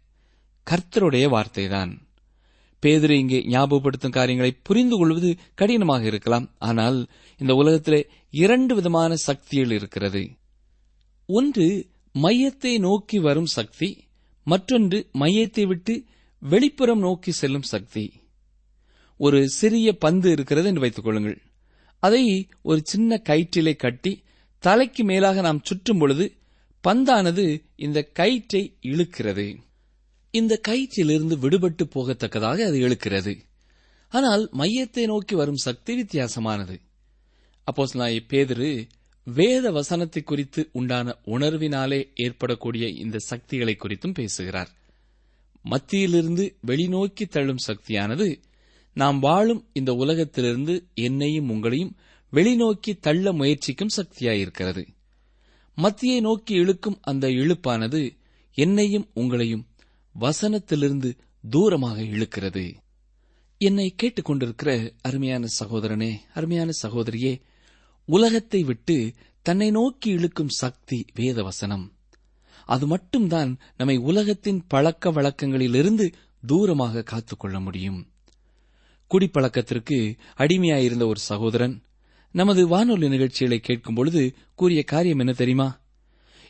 கர்த்தருடைய 0.70 1.29
வார்த்தைதான். 1.29 2.09
பேதிரை 2.81 3.19
இங்கே 3.19 3.40
ஞாபகப்படுத்தும் 3.47 4.16
காரியங்களை 4.19 4.53
புரிந்து 4.62 4.97
கொள்வது 4.99 5.31
கடினமாக 5.55 6.05
இருக்கலாம். 6.05 6.47
ஆனால் 6.59 6.99
இந்த 7.38 7.55
உலகத்திலே 7.55 8.01
இரண்டு 8.31 8.75
விதமான 8.75 9.16
சக்திகள் 9.16 9.71
இருக்கிறது. 9.71 10.23
ஒன்று 11.29 11.66
மையத்தை 12.14 12.79
நோக்கி 12.79 13.19
வரும் 13.19 13.51
சக்தி. 13.57 14.09
மற்றொன்று 14.47 14.99
மையத்தை 15.19 15.66
விட்டு 15.66 15.95
வெளிப்புறம் 16.43 16.99
நோக்கி 16.99 17.31
செல்லும் 17.31 17.69
சக்தி. 17.73 18.05
ஒரு 19.16 19.49
சிறிய 19.49 19.88
பந்து 19.97 20.31
இருக்கிறது 20.31 20.69
என்று 20.69 20.81
வைத்துக் 20.81 21.05
கொள்ளுங்கள். 21.05 21.38
அதை 22.03 22.25
ஒரு 22.62 22.81
சின்ன 22.85 23.21
கயிற்றிலே 23.29 23.77
கட்டி 23.77 24.12
தலைக்கு 24.59 25.05
மேலாக 25.05 25.40
நாம் 25.40 25.61
சுற்றும் 25.62 25.99
பொழுது 25.99 26.25
பந்தானது 26.85 27.45
இந்த 27.77 27.99
கயிற்றை 28.03 28.62
இழுக்கிறது. 28.83 29.47
இந்த 30.31 30.61
கயிற்றிலிருந்து 30.69 31.37
விடுபட்டு 31.37 31.85
போகத்தக்கதாக 31.95 32.66
அது 32.66 32.79
எழுக்கிறது. 32.88 33.38
ஆனால் 34.09 34.51
மையத்தை 34.53 35.05
நோக்கி 35.05 35.35
வரும் 35.35 35.57
சக்தி 35.57 36.03
வித்தியாசமானது. 36.03 36.81
அப்போஸ் 37.66 38.23
பேதரு 38.29 38.88
வேத 39.25 39.71
வசனத்தை 39.71 40.23
குறித்து 40.23 40.69
உண்டான 40.73 41.19
உணர்வினாலே 41.27 42.11
ஏற்படக்கூடிய 42.14 42.88
இந்த 42.88 43.19
சக்திகளை 43.19 43.77
குறித்தும் 43.79 44.14
பேசுகிறார். 44.14 44.71
மத்தியிலிருந்து 45.62 46.57
வெளிநோக்கி 46.66 47.27
தள்ளும் 47.29 47.64
சக்தியானது 47.66 48.40
நாம் 48.95 49.19
வாழும் 49.19 49.69
இந்த 49.73 49.93
உலகத்திலிருந்து 49.93 50.87
என்னையும் 50.95 51.51
உங்களையும் 51.51 51.93
வெளிநோக்கி 52.33 52.99
தள்ள 53.01 53.33
முயற்சிக்கும் 53.33 53.95
சக்தியாயிருக்கிறது. 53.97 54.87
மத்தியை 55.77 56.21
நோக்கி 56.21 56.55
இழுக்கும் 56.55 56.99
அந்த 57.01 57.29
இழுப்பானது 57.29 58.11
என்னையும் 58.55 59.11
உங்களையும் 59.14 59.66
வசனத்திலிருந்து 60.18 61.11
தூரமாக 61.51 61.99
இழுக்கிறது. 62.03 62.75
என்னை 63.59 63.94
கேட்டுக்கொண்டிருக்கிற 64.03 64.92
அருமையான 65.01 65.46
சகோதரனே 65.61 66.12
அருமையான 66.35 66.70
சகோதரியே 66.83 67.40
உலகத்தை 68.05 68.62
விட்டு 68.62 69.12
தன்னை 69.42 69.70
நோக்கி 69.70 70.11
இழுக்கும் 70.11 70.49
சக்தி 70.49 71.05
வேத 71.14 71.42
வசனம் 71.42 71.92
அது 72.64 72.87
மட்டும்தான் 72.87 73.59
நம்மை 73.77 73.96
உலகத்தின் 73.96 74.66
பழக்க 74.66 75.11
வழக்கங்களிலிருந்து 75.11 76.12
தூரமாக 76.46 77.03
காத்துக்கொள்ள 77.03 77.61
முடியும். 77.61 78.12
குடிப்பழக்கத்திற்கு 79.11 80.18
அடிமையாயிருந்த 80.37 81.07
ஒரு 81.07 81.20
சகோதரன் 81.20 81.83
நமது 82.33 82.68
வானொலி 82.68 83.09
நிகழ்ச்சிகளை 83.09 83.59
கேட்கும் 83.61 83.94
பொழுது 83.94 84.35
கூறிய 84.55 84.83
காரியம் 84.83 85.18
என்ன 85.18 85.33
தெரியுமா? 85.33 85.81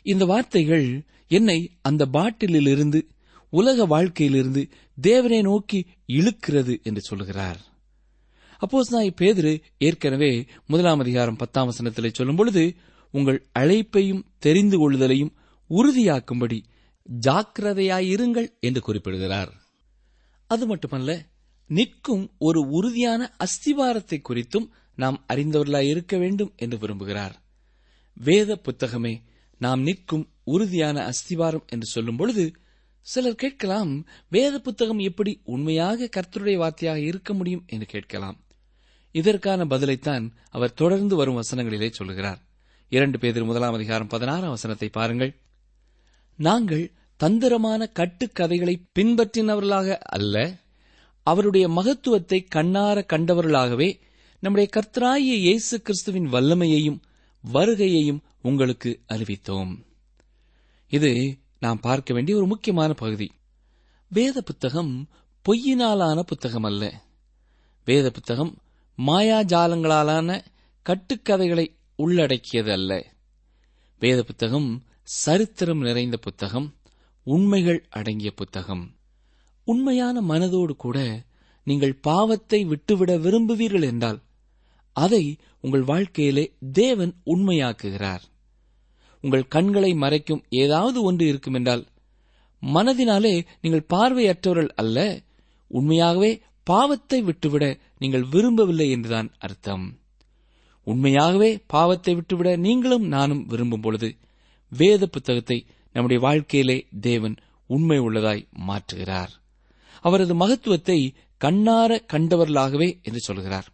இந்த 0.03 0.25
வார்த்தைகள் 0.25 1.05
என்னை 1.27 1.71
அந்த 1.81 2.05
பாட்டிலிலிருந்து 2.05 3.01
உலக 3.51 3.85
வாழ்க்கையிலிருந்து 3.85 4.69
தேவனை 4.97 5.41
நோக்கி 5.41 5.79
இழுக்கிறது 6.07 6.81
என்று 6.83 7.01
சொல்லுகிறார். 7.01 7.59
அப்போஸ் 8.61 8.91
நாய் 8.91 9.17
பேதிரு 9.21 9.61
ஏற்கனவே 9.77 10.45
முதலாம் 10.67 10.99
அதிகாரம் 10.99 11.35
பத்தாம் 11.35 11.69
வசனத்திலே 11.69 12.13
சொல்லும் 12.13 12.35
பொழுது 12.35 12.75
உங்கள் 13.11 13.39
அழைப்பையும் 13.59 14.25
தெரிந்து 14.39 14.77
கொள்ளுதலையும் 14.77 15.33
உறுதியாக்கும்படி 15.69 16.59
ஜாக்கிரதையாயிருங்கள் 17.21 18.47
என்று 18.59 18.81
குறிப்பிடுகிறார். 18.81 19.51
அது 20.47 20.65
மட்டுமல்ல 20.65 21.11
நிற்கும் 21.69 22.31
ஒரு 22.37 22.59
உறுதியான 22.69 23.21
அஸ்திவாரத்தை 23.37 24.19
குறித்தும் 24.29 24.67
நாம் 24.95 25.25
அறிந்தவர்களாய் 25.33 25.89
இருக்க 25.89 26.17
வேண்டும் 26.17 26.51
என்று 26.55 26.77
விரும்புகிறார். 26.77 27.35
வேத 28.13 28.59
புத்தகமே 28.63 29.13
நாம் 29.61 29.81
நிற்கும் 29.81 30.25
உறுதியான 30.43 30.97
அஸ்திவாரம் 31.03 31.65
என்று 31.67 31.85
சொல்லும் 31.85 32.15
பொழுது 32.15 32.43
சிலர் 33.01 33.35
கேட்கலாம் 33.35 34.05
வேத 34.29 34.59
புத்தகம் 34.59 34.99
எப்படி 34.99 35.41
உண்மையாக 35.43 36.09
கர்த்தருடைய 36.15 36.57
வார்த்தையாக 36.63 36.95
இருக்க 36.95 37.33
முடியும் 37.33 37.63
என்று 37.67 37.85
கேட்கலாம். 37.85 38.37
இதற்கான 39.11 39.65
பதிலைத்தான் 39.65 40.31
அவர் 40.49 40.73
தொடர்ந்து 40.73 41.15
வரும் 41.15 41.41
வசனங்களிலே 41.41 41.91
சொல்லுகிறார். 41.91 42.39
இரண்டு 42.89 43.19
பேர் 43.19 43.43
முதலாம் 43.43 43.73
அதிகாரம் 43.73 44.07
பதினாறாம் 44.07 44.49
வசனத்தை 44.49 44.89
பாருங்கள். 44.89 45.35
நாங்கள் 46.35 46.91
தந்திரமான 47.17 47.91
கட்டுக்கதைகளை 47.93 48.75
பின்பற்றினவர்களாக 48.99 49.97
அல்ல 49.97 50.59
அவருடைய 51.23 51.69
மகத்துவத்தை 51.69 52.47
கண்ணார 52.55 53.05
கண்டவர்களாகவே 53.13 53.99
நம்முடைய 54.39 54.69
கர்த்தராகிய 54.75 55.35
இயேசு 55.39 55.81
கிறிஸ்துவின் 55.81 56.31
வல்லமையையும் 56.31 56.99
வருகையையும் 57.53 58.21
உங்களுக்கு 58.41 58.99
அறிவித்தோம். 59.07 59.73
இது 60.87 61.40
நாம் 61.61 61.79
பார்க்க 61.79 62.13
வேண்டிய 62.13 62.37
ஒரு 62.37 62.47
முக்கியமான 62.47 62.93
பகுதி. 62.93 63.31
வேத 64.09 64.41
புத்தகம் 64.41 65.09
பொய்யினாலான 65.45 66.21
புத்தகம் 66.21 66.63
அல்ல. 66.63 67.01
வேத 67.85 68.11
புத்தகம் 68.11 68.57
மாயாஜாலங்களாலான 68.97 70.41
கட்டுக்கதைகளை 70.85 71.65
உள்ளடக்கியது 71.95 72.71
அல்ல. 72.71 73.13
வேத 73.99 74.23
புத்தகம் 74.23 74.83
சரித்திரம் 75.03 75.79
நிறைந்த 75.79 76.17
புத்தகம் 76.17 76.67
உண்மைகள் 77.23 77.87
அடங்கிய 77.89 78.31
புத்தகம். 78.31 78.95
உண்மையான 79.63 80.21
மனதோடு 80.21 80.75
கூட 80.75 81.25
நீங்கள் 81.63 81.95
பாவத்தை 81.95 82.63
விட்டுவிட 82.63 83.17
விரும்புவீர்கள் 83.17 83.83
என்றால் 83.83 84.21
அதை 84.93 85.37
உங்கள் 85.61 85.83
வாழ்க்கையிலே 85.83 86.55
தேவன் 86.71 87.13
உண்மையாக்குகிறார். 87.25 88.25
உங்கள் 89.23 89.47
கண்களை 89.47 89.91
மறைக்கும் 89.93 90.45
ஏதாவது 90.49 90.99
ஒன்று 91.01 91.25
இருக்கும் 91.27 91.53
என்றால் 91.53 91.83
மனதினாலே 92.63 93.33
நீங்கள் 93.61 93.89
பார்வையற்றவர்கள் 93.93 94.71
அல்ல 94.75 94.97
உண்மையாகவே 95.71 96.31
பாவத்தை 96.67 97.19
விட்டுவிட 97.21 97.65
நீங்கள் 97.99 98.25
விரும்பவில்லை 98.29 98.87
என்றுதான் 98.89 99.29
அர்த்தம். 99.37 99.85
உண்மையாகவே 100.87 101.49
பாவத்தை 101.67 102.13
விட்டுவிட 102.15 102.49
நீங்களும் 102.57 103.05
நானும் 103.07 103.43
விரும்பும் 103.45 103.81
பொழுது 103.81 104.09
வேத 104.71 105.07
புத்தகத்தை 105.07 105.57
நம்முடைய 105.95 106.19
வாழ்க்கையிலே 106.21 106.77
தேவன் 107.01 107.35
உண்மை 107.69 107.97
உள்ளதாய் 107.99 108.47
மாற்றுகிறார். 108.67 109.31
அவரது 110.03 110.33
மகத்துவத்தை 110.35 110.99
கண்ணார 111.41 111.91
கண்டவர்களாகவே 112.13 112.89
என்று 113.01 113.19
சொல்கிறார். 113.19 113.67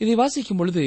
இதை 0.00 0.14
வாசிக்கும் 0.14 0.56
பொழுது 0.56 0.84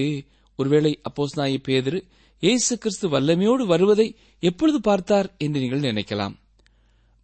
ஒருவேளை 0.59 0.91
அப்போஸ் 1.09 1.37
நாயி 1.37 1.57
பேதிரு 1.67 1.99
இயேசு 2.45 2.73
கிறிஸ்து 2.77 3.05
வல்லமையோடு 3.09 3.63
வருவதை 3.65 4.05
எப்பொழுது 4.39 4.79
பார்த்தார் 4.81 5.27
என்று 5.37 5.59
நீங்கள் 5.59 5.85
நினைக்கலாம். 5.89 6.33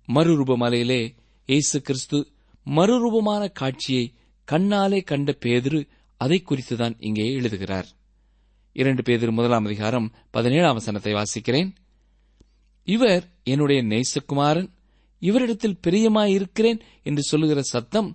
மறுரூபமலையிலே 0.07 1.01
இயேசு 1.49 1.81
கிறிஸ்து 1.81 2.19
மறுரூபமான 2.67 3.51
காட்சியை 3.51 4.05
கண்ணாலே 4.47 5.03
கண்ட 5.03 5.31
பேதிரு 5.45 5.81
அதை 6.17 6.43
குறித்துதான் 6.43 6.95
இங்கே 6.99 7.25
எழுதுகிறார். 7.31 7.87
இரண்டு 8.75 9.01
பேதிரு 9.01 9.31
முதலாம் 9.31 9.65
அதிகாரம் 9.65 10.07
பதினேழாம் 10.29 10.73
வசனத்தை 10.73 11.13
வாசிக்கிறேன். 11.13 11.69
இவர் 12.87 13.23
என்னுடைய 13.43 13.81
நேசகுமாரன் 13.83 14.69
இவரிடத்தில் 15.21 15.79
பிரியமாயிருக்கிறேன் 15.87 16.79
என்று 17.03 17.21
சொல்லுகிற 17.21 17.61
சத்தம் 17.61 18.09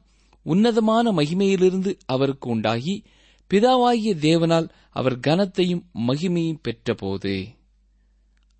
உன்னதமான 0.47 1.13
மகிமையிலிருந்து 1.13 1.93
அவருக்கு 2.07 2.49
உண்டாகி 2.49 3.05
பிதாவாகிய 3.51 4.13
தேவனால் 4.21 4.69
அவர் 4.91 5.19
கனத்தையும் 5.19 5.85
மகிமையும் 6.07 6.63
பெற்றபோது. 6.69 7.35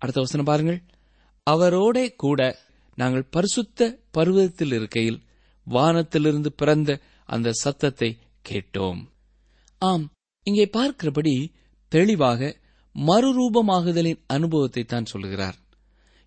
அடுத்த 0.01 0.19
வசனம் 0.21 0.45
பாருங்கள். 0.45 0.83
அவரோடே 1.47 2.15
கூட 2.15 2.59
நாங்கள் 2.95 3.29
பரிசுத்த 3.29 3.99
பருவத்தில் 4.11 4.71
இருக்கையில் 4.71 5.19
வானத்திலிருந்து 5.63 6.53
பிறந்த 6.53 6.99
அந்த 7.25 7.51
சத்தத்தை 7.51 8.17
கேட்டோம். 8.49 9.01
ஆம் 9.77 10.05
இங்கே 10.43 10.65
பார்க்கிறபடி 10.65 11.47
தெளிவாக 11.87 12.57
மறுரூபமாகுதலின் 12.95 14.21
அனுபவத்தை 14.27 14.83
தான் 14.83 15.05
சொல்லுகிறார். 15.05 15.57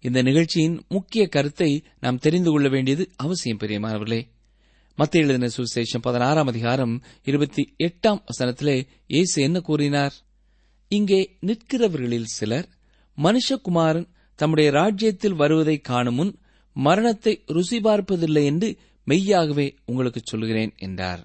இந்த 0.01 0.23
நிகழ்ச்சியின் 0.23 0.83
முக்கிய 0.89 1.29
கருத்தை 1.29 1.85
நாம் 2.01 2.19
தெரிந்து 2.19 2.51
கொள்ள 2.51 2.69
வேண்டியது 2.69 3.11
அவசியம் 3.17 3.59
பெரியமானவர்களே. 3.59 4.21
மத்திய 4.99 5.25
எழுதின 5.25 5.49
சுவிசேஷம் 5.57 6.03
பதினாறாம் 6.03 6.47
அதிகாரம் 6.47 6.95
இருபத்தி 7.23 7.63
எட்டாம் 7.79 8.19
வசனத்திலே 8.31 8.75
இயேசு 9.07 9.43
என்ன 9.43 9.59
கூறினார்? 9.61 10.15
இங்கே 10.89 11.21
நிற்கிறவர்களில் 11.41 12.27
சிலர் 12.33 12.67
மனுஷகுமாரன் 13.19 14.09
தம்முடைய 14.39 14.71
ராஜ்யத்தில் 14.71 15.33
வருவதை 15.33 15.77
காணும் 15.81 16.15
முன் 16.15 16.33
மரணத்தை 16.77 17.35
ருசி 17.47 17.79
பார்ப்பதில்லை 17.81 18.45
என்று 18.45 18.69
மெய்யாகவே 19.07 19.67
உங்களுக்கு 19.85 20.21
சொல்கிறேன் 20.25 20.73
என்றார். 20.79 21.23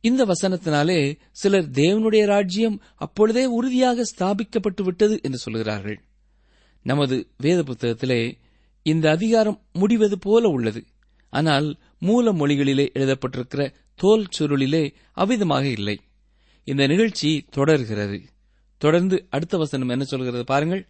இந்த 0.00 0.24
வசனத்தினாலே 0.24 0.98
சிலர் 1.32 1.70
தேவனுடைய 1.70 2.24
ராஜ்யம் 2.26 2.76
அப்பொழுதே 2.94 3.46
உறுதியாக 3.46 4.06
ஸ்தாபிக்கப்பட்டு 4.12 4.82
விட்டது 4.82 5.16
என்று 5.22 5.38
சொல்கிறார்கள். 5.38 5.98
நமது 6.86 7.18
வேத 7.36 7.62
புத்தகத்திலே 7.62 8.20
இந்த 8.86 9.10
அதிகாரம் 9.10 9.58
முடிவது 9.72 10.18
போல 10.18 10.48
உள்ளது. 10.48 10.82
ஆனால் 11.36 11.68
மூல 11.98 12.32
மொழிகளிலே 12.32 12.86
எழுதப்பட்டிருக்கிற 12.94 13.62
தோல் 13.94 14.26
சுருளிலே 14.38 14.82
அவ்விதமாக 15.16 15.62
இல்லை. 15.62 15.96
இந்த 16.64 16.86
நிகழ்ச்சி 16.86 17.30
தொடர்கிறது. 17.50 18.18
தொடர்ந்து 18.78 19.26
அடுத்த 19.30 19.58
வசனம் 19.58 19.88
என்ன 19.88 20.04
சொல்கிறது 20.04 20.44
பாருங்கள். 20.44 20.82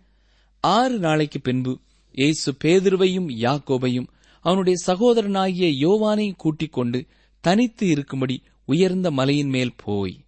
ஆறு 0.60 0.98
நாளைக்கு 0.98 1.40
பின்பு 1.40 1.72
இயேசு 2.12 2.56
பேதுருவையும் 2.64 3.28
யாக்கோபையும் 3.36 4.06
அவனுடைய 4.40 4.76
சகோதரனாகிய 4.86 5.68
யோவானையும் 5.84 6.36
கூட்டிக் 6.36 6.72
கொண்டு 6.72 7.06
தனித்து 7.40 7.86
இருக்கும்படி 7.86 8.42
உயர்ந்த 8.64 9.10
மலையின் 9.10 9.48
மேல் 9.48 9.76
போய் 9.84 10.24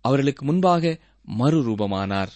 அவர்களுக்கு 0.00 0.44
முன்பாக 0.44 0.98
மறுரூபமானார். 1.38 2.32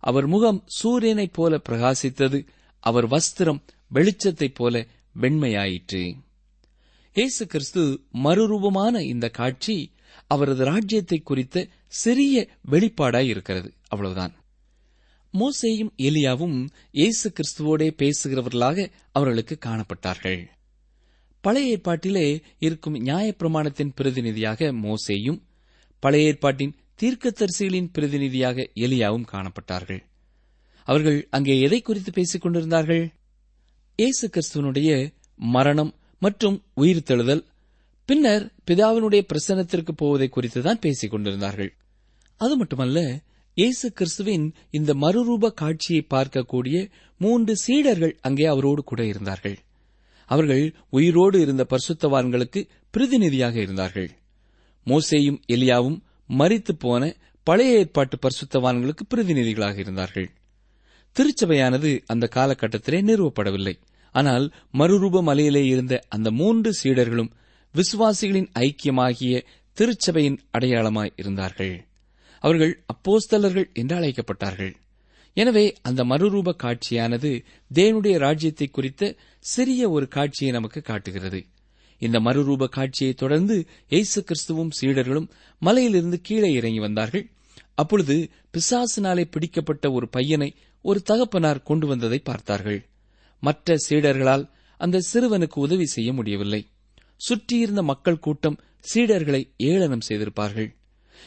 அவர் 0.00 0.26
முகம் 0.26 0.64
சூரியனைப் 0.82 1.32
போல 1.32 1.60
பிரகாசித்தது. 1.68 2.46
அவர் 2.80 3.06
வஸ்திரம் 3.08 3.60
வெளிச்சத்தைப் 3.94 4.54
போல 4.54 4.86
வெண்மையாயிற்று. 5.20 6.14
இயேசு 7.16 7.46
கிறிஸ்து 7.46 7.82
மறுரூபமான 8.24 9.00
இந்த 9.00 9.28
காட்சி 9.28 9.74
அவரது 10.26 10.64
ராஜ்யத்தை 10.64 11.18
குறித்த 11.18 11.66
சிறிய 11.86 12.34
வெளிப்பாடாய் 12.70 13.28
இருக்கிறது. 13.32 13.68
அவ்வளவுதான். 13.88 14.34
மோசேயும் 15.34 15.90
எலியாவும் 16.08 16.56
இயேசு 16.90 17.32
கிறிஸ்துவோடே 17.36 17.88
பேசுகிறவர்களாக 18.02 18.88
அவர்களுக்கு 19.12 19.58
காணப்பட்டார்கள். 19.66 20.40
பழைய 21.40 21.76
ஏற்பாட்டிலே 21.76 22.26
இருக்கும் 22.58 22.96
நியாயப்பிரமாணத்தின் 23.04 23.94
பிரதிநிதியாக 23.94 24.72
மோசேயும் 24.72 25.40
பழைய 26.02 26.30
ஏற்பாட்டின் 26.30 26.76
தீர்க்கதரிசிகளின் 27.00 27.92
பிரதிநிதியாக 27.92 28.68
எலியாவும் 28.74 29.30
காணப்பட்டார்கள். 29.32 30.02
அவர்கள் 30.88 31.26
அங்கே 31.30 31.60
எதை 31.60 31.80
குறித்து 31.80 32.12
பேசிக் 32.12 32.40
கொண்டிருந்தார்கள்? 32.40 33.04
இயேசு 33.98 34.24
கிறிஸ்துவனுடைய 34.28 35.12
மரணம் 35.36 35.92
மற்றும் 36.22 36.56
உயிர்த்தெழுதல் 36.76 37.42
பின்னர் 38.08 38.44
பிதாவினுடைய 38.66 39.22
பிரசனத்திற்கு 39.32 39.92
போவதை 39.96 40.26
குறித்துதான் 40.28 40.80
பேசிக் 40.80 41.10
கொண்டிருந்தார்கள். 41.10 41.70
அது 42.40 42.56
மட்டுமல்ல 42.56 43.00
இயேசு 43.54 43.86
கிறிஸ்துவின் 43.92 44.46
இந்த 44.70 44.94
மறுரூப 44.94 45.50
காட்சியை 45.52 46.02
பார்க்கக்கூடிய 46.14 46.76
மூன்று 47.18 47.56
சீடர்கள் 47.56 48.14
அங்கே 48.20 48.44
அவரோடு 48.44 48.82
கூட 48.84 49.04
இருந்தார்கள். 49.04 49.56
அவர்கள் 50.28 50.64
உயிரோடு 50.90 51.40
இருந்த 51.40 51.66
பரிசுத்தவான்களுக்கு 51.70 52.60
பிரதிநிதியாக 52.90 53.56
இருந்தார்கள். 53.60 54.10
மோசேயும் 54.86 55.40
எலியாவும் 55.48 55.98
மறித்து 56.38 56.72
போன 56.78 57.12
பழைய 57.46 57.78
ஏற்பாட்டு 57.78 58.18
பரிசுத்தவான்களுக்கு 58.24 59.04
பிரதிநிதிகளாக 59.14 59.76
இருந்தார்கள். 59.78 60.28
திருச்சபையானது 61.16 61.90
அந்த 62.06 62.28
காலகட்டத்திலே 62.34 63.00
நிறுவப்படவில்லை. 63.10 63.74
ஆனால் 64.14 64.46
மறுரூப 64.78 65.22
மலையிலே 65.22 65.62
இருந்த 65.64 65.94
அந்த 66.08 66.30
மூன்று 66.30 66.70
சீடர்களும் 66.80 67.30
விசுவாசிகளின் 67.74 68.48
ஐக்கியமாகிய 68.66 69.34
திருச்சபையின் 69.76 70.38
அடையாளமாய் 70.56 71.14
இருந்தார்கள். 71.16 71.74
அவர்கள் 72.44 72.72
அப்போஸ்தலர்கள் 72.86 73.66
என்று 73.72 73.94
அழைக்கப்பட்டார்கள். 73.96 74.72
எனவே 75.36 75.64
அந்த 75.82 76.00
மறுரூப 76.04 76.54
காட்சியானது 76.62 77.30
தேவனுடைய 77.70 78.16
ராஜ்யத்தை 78.18 78.66
குறித்த 78.70 79.12
சிறிய 79.44 79.90
ஒரு 79.90 80.08
காட்சியை 80.08 80.50
நமக்கு 80.52 80.80
காட்டுகிறது. 80.82 81.40
இந்த 82.02 82.18
மறுரூப 82.20 82.68
காட்சியை 82.68 83.12
தொடர்ந்து 83.14 83.56
இயேசு 83.88 84.20
கிறிஸ்துவும் 84.28 84.74
சீடர்களும் 84.80 85.30
மலையிலிருந்து 85.62 86.18
கீழே 86.20 86.50
இறங்கி 86.52 86.78
வந்தார்கள். 86.78 87.24
அப்பொழுது 87.74 88.16
பிசாசினாலே 88.54 89.24
பிடிக்கப்பட்ட 89.34 89.84
ஒரு 89.92 90.08
பையனை 90.08 90.48
ஒரு 90.84 91.00
தகப்பனார் 91.02 91.66
கொண்டு 91.68 91.86
வந்ததை 91.86 92.18
பார்த்தார்கள். 92.18 92.80
மற்ற 93.42 93.76
சீடர்களால் 93.88 94.44
அந்த 94.80 95.02
சிறுவனுக்கு 95.12 95.58
உதவி 95.66 95.86
செய்ய 95.86 96.10
முடியவில்லை. 96.12 96.62
சுற்றியிருந்த 97.16 97.82
மக்கள் 97.82 98.18
கூட்டம் 98.18 98.60
சீடர்களை 98.90 99.42
ஏளனம் 99.56 100.06
செய்திருப்பார்கள். 100.08 100.68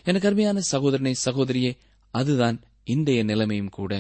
எனக்கு 0.04 0.28
அருமையான 0.28 0.60
சகோதரனை 0.72 1.14
சகோதரியே 1.26 1.72
அதுதான் 2.14 2.58
இன்றைய 2.84 3.24
நிலைமையும் 3.24 3.74
கூட. 3.78 3.94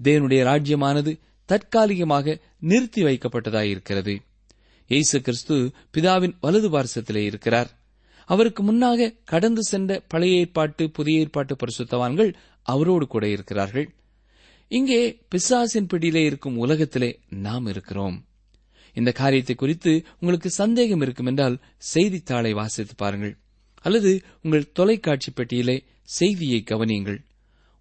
தேவனுடைய 0.00 0.42
ராஜ்யமானது 0.42 1.12
தற்காலிகமாக 1.48 2.38
நிறுத்தி 2.60 3.02
வைக்கப்பட்டதாயிருக்கிறது. 3.02 4.14
இயேசு 4.90 5.16
கிறிஸ்து 5.20 5.56
பிதாவின் 5.94 6.34
வலது 6.40 6.68
பார்சத்திலே 6.70 7.22
இருக்கிறார். 7.30 7.70
அவருக்கு 8.28 8.62
முன்னாக 8.62 9.10
கடந்து 9.24 9.62
சென்ற 9.62 10.00
பழைய 10.08 10.38
ஏற்பாட்டு 10.38 10.90
புதிய 10.90 11.22
ஏற்பாட்டு 11.24 11.54
பரிசுத்தவான்கள் 11.54 12.30
அவரோடு 12.62 13.06
கூட 13.06 13.24
இருக்கிறார்கள். 13.28 13.86
இங்கே 14.68 15.18
பிசாசின் 15.28 15.86
பிடியிலே 15.86 16.24
இருக்கும் 16.24 16.56
உலகத்திலே 16.56 17.18
நாம் 17.28 17.66
இருக்கிறோம். 17.66 18.26
இந்த 18.94 19.12
காரியத்தை 19.12 19.54
குறித்து 19.56 20.04
உங்களுக்கு 20.20 20.50
சந்தேகம் 20.50 21.00
இருக்கும் 21.00 21.26
என்றால் 21.26 21.60
செய்தித்தாளை 21.78 22.52
வாசித்து 22.52 22.94
பாருங்கள். 22.96 23.38
அல்லது 23.80 24.20
உங்கள் 24.42 24.72
தொலைக்காட்சி 24.72 25.30
பெட்டியிலே 25.30 25.84
செய்தியை 26.02 26.64
கவனியுங்கள். 26.66 27.20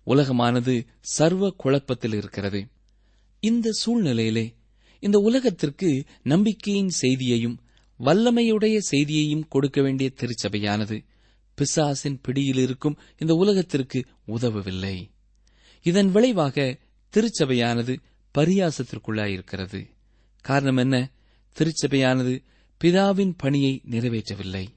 உலகமானது 0.06 0.86
சர்வ 1.02 1.54
குழப்பத்தில் 1.58 2.14
இருக்கிறது. 2.14 2.68
இந்த 3.40 3.70
சூழ்நிலையிலே 3.86 4.54
இந்த 5.00 5.18
உலகத்திற்கு 5.18 6.06
நம்பிக்கையின் 6.24 6.94
செய்தியையும் 7.02 7.58
வல்லமையுடைய 8.00 8.78
செய்தியையும் 8.92 9.48
கொடுக்க 9.48 9.82
வேண்டிய 9.82 10.12
திருச்சபையானது 10.16 11.06
பிசாசின் 11.56 12.20
பிடியில் 12.22 12.62
இருக்கும் 12.62 12.98
இந்த 13.18 13.34
உலகத்திற்கு 13.34 14.06
உதவவில்லை. 14.28 14.98
இதன் 15.84 16.12
விளைவாக 16.12 16.78
திருச்சபையானது 17.14 17.98
பரியாசத்திற்குள்ளாயிருக்கிறது. 18.38 19.90
காரணம் 20.42 20.78
என்ன? 20.78 21.12
திருச்சபையானது 21.58 22.44
பிதாவின் 22.84 23.34
பணியை 23.38 23.82
நிறைவேற்றவில்லை. 23.90 24.68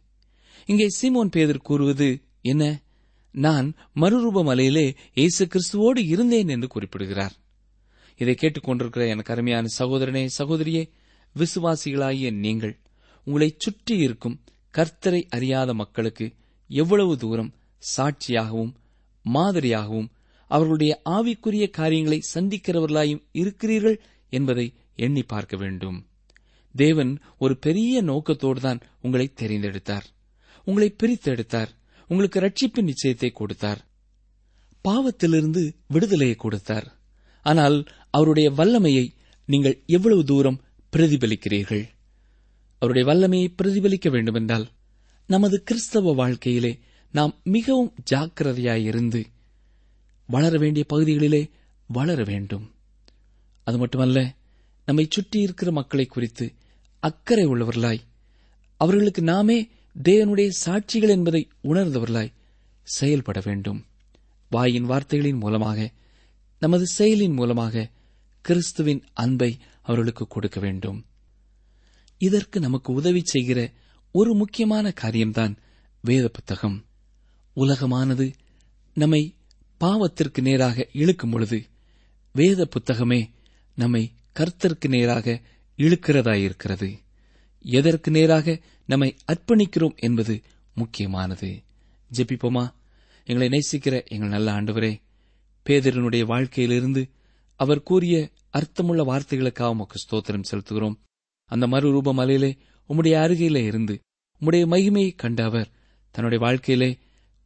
இங்கே 0.67 0.87
சீமோன் 1.01 1.31
பேதர் 1.31 1.59
கூறுவது 1.59 2.23
என்ன? 2.43 2.83
நான் 3.31 3.75
மறுரூப 3.95 4.45
மலையிலே 4.45 4.95
இயேசு 5.15 5.47
கிறிஸ்துவோடு 5.47 5.99
இருந்தேன் 5.99 6.49
என்று 6.49 6.69
குறிப்பிடுகிறார். 6.69 7.35
இதை 8.17 8.37
கேட்டுக்கொண்டிருக்கிற 8.41 9.09
எனக்கு 9.09 9.33
அருமையான 9.33 9.67
சகோதரனே 9.79 10.29
சகோதரியே 10.39 10.91
விசுவாசிகளாகிய 11.37 12.33
நீங்கள் 12.33 12.79
உங்களைச் 13.25 13.61
சுற்றி 13.61 13.97
இருக்கும் 13.97 14.41
கர்த்தரை 14.75 15.23
அறியாத 15.29 15.75
மக்களுக்கு 15.75 16.33
எவ்வளவு 16.69 17.17
தூரம் 17.17 17.55
சாட்சியாகவும் 17.97 18.75
மாதிரியாகவும் 19.25 20.11
அவர்களுடைய 20.51 20.93
ஆவிக்குரிய 21.09 21.67
காரியங்களை 21.71 22.19
சந்திக்கிறவர்களாயும் 22.35 23.25
இருக்கிறீர்கள் 23.33 23.99
என்பதை 24.33 24.67
எண்ணி 24.97 25.23
பார்க்க 25.23 25.55
வேண்டும். 25.57 25.99
தேவன் 26.75 27.13
ஒரு 27.39 27.55
பெரிய 27.57 28.03
நோக்கத்தோடு 28.03 28.61
தான் 28.61 28.81
உங்களை 29.03 29.27
தெரிந்தெடுத்தார். 29.41 30.07
உங்களை 30.67 30.89
பிரித்தெடுத்தார். 31.03 31.71
உங்களுக்கு 32.11 32.39
ரட்சிப்பின் 32.41 32.89
நிச்சயத்தை 32.91 33.31
கொடுத்தார். 33.33 33.81
பாவத்திலிருந்து 34.85 35.63
விடுதலையை 35.87 36.37
கொடுத்தார். 36.37 36.89
ஆனால் 37.47 37.79
அவருடைய 38.11 38.49
வல்லமையை 38.51 39.07
நீங்கள் 39.49 39.77
எவ்வளவு 39.87 40.23
தூரம் 40.25 40.61
பிரதிபலிக்கிறீர்கள்? 40.93 41.85
அவருடைய 42.83 43.05
வல்லமையை 43.09 43.49
பிரதிபலிக்க 43.55 44.09
வேண்டுமென்றால் 44.11 44.67
நமது 45.29 45.57
கிறிஸ்தவ 45.63 46.13
வாழ்க்கையிலே 46.13 46.73
நாம் 47.15 47.33
மிகவும் 47.49 47.93
ஜாக்கிரதையாயிருந்து 48.11 49.21
வளர 50.35 50.53
வேண்டிய 50.59 50.85
பகுதிகளிலே 50.93 51.43
வளர 51.88 52.21
வேண்டும். 52.25 52.66
அது 53.66 53.79
மட்டுமல்ல 53.79 54.19
நம்மை 54.87 55.05
சுற்றி 55.11 55.38
இருக்கிற 55.40 55.71
மக்களை 55.73 56.07
குறித்து 56.07 56.47
அக்கறை 57.03 57.45
உள்ளவர்களாய் 57.47 58.03
அவர்களுக்கு 58.81 59.23
நாமே 59.23 59.59
தேவனுடைய 60.03 60.49
சாட்சிகள் 60.64 61.14
என்பதை 61.16 61.43
உணர்ந்தவர்களாய் 61.62 62.35
செயல்பட 62.83 63.38
வேண்டும். 63.45 63.81
வாயின் 64.51 64.85
வார்த்தைகளின் 64.85 65.43
மூலமாக 65.43 65.79
நமது 66.62 66.87
செயலின் 66.99 67.35
மூலமாக 67.35 67.90
கிறிஸ்துவின் 68.45 69.03
அன்பை 69.12 69.51
அவர்களுக்கு 69.83 70.25
கொடுக்க 70.27 70.59
வேண்டும். 70.61 70.99
இதற்கு 72.21 72.59
நமக்கு 72.61 72.90
உதவி 72.93 73.23
செய்கிற 73.25 73.61
ஒரு 74.14 74.31
முக்கியமான 74.35 74.87
காரியம்தான் 74.93 75.55
வேத 76.05 76.29
புத்தகம் 76.29 76.79
உலகமானது 77.57 78.27
நம்மை 78.97 79.23
பாவத்திற்கு 79.81 80.40
நேராக 80.40 80.88
இழுக்கும் 80.93 81.31
பொழுது 81.31 81.62
வேத 82.33 82.69
புத்தகமே 82.71 83.31
நம்மை 83.75 84.12
கர்த்தருக்கு 84.38 84.88
நேராக 84.88 85.40
இழுக்கிறதாயிருக்கிறது. 85.77 86.99
எதற்கு 87.62 88.11
நேராக 88.11 88.61
நம்மை 88.87 89.16
அர்ப்பணிக்கிறோம் 89.33 89.97
என்பது 89.97 90.43
முக்கியமானது. 90.75 91.62
ஜெபிப்போமா? 92.12 92.73
எங்களை 93.25 93.49
நேசிக்கிற 93.49 94.07
எங்கள் 94.07 94.29
நல்ல 94.29 94.53
ஆண்டவரே 94.53 95.01
பேதரனுடைய 95.66 96.25
வாழ்க்கையிலிருந்து 96.25 97.09
அவர் 97.57 97.83
கூறிய 97.83 98.31
அர்த்தமுள்ள 98.51 99.05
வார்த்தைகளுக்காக 99.05 99.69
உமக்கு 99.69 99.99
ஸ்தோத்திரம் 99.99 100.45
செலுத்துகிறோம். 100.51 100.95
அந்த 101.45 101.66
மறுரூப 101.66 102.12
மலையிலே 102.12 102.57
உம்முடைய 102.88 103.12
அருகிலே 103.12 103.64
இருந்து 103.64 104.01
உம்முடைய 104.40 104.66
மகிமையை 104.66 105.14
கண்ட 105.16 105.45
அவர் 105.45 105.69
தன்னுடைய 106.11 106.45
வாழ்க்கையிலே 106.45 106.99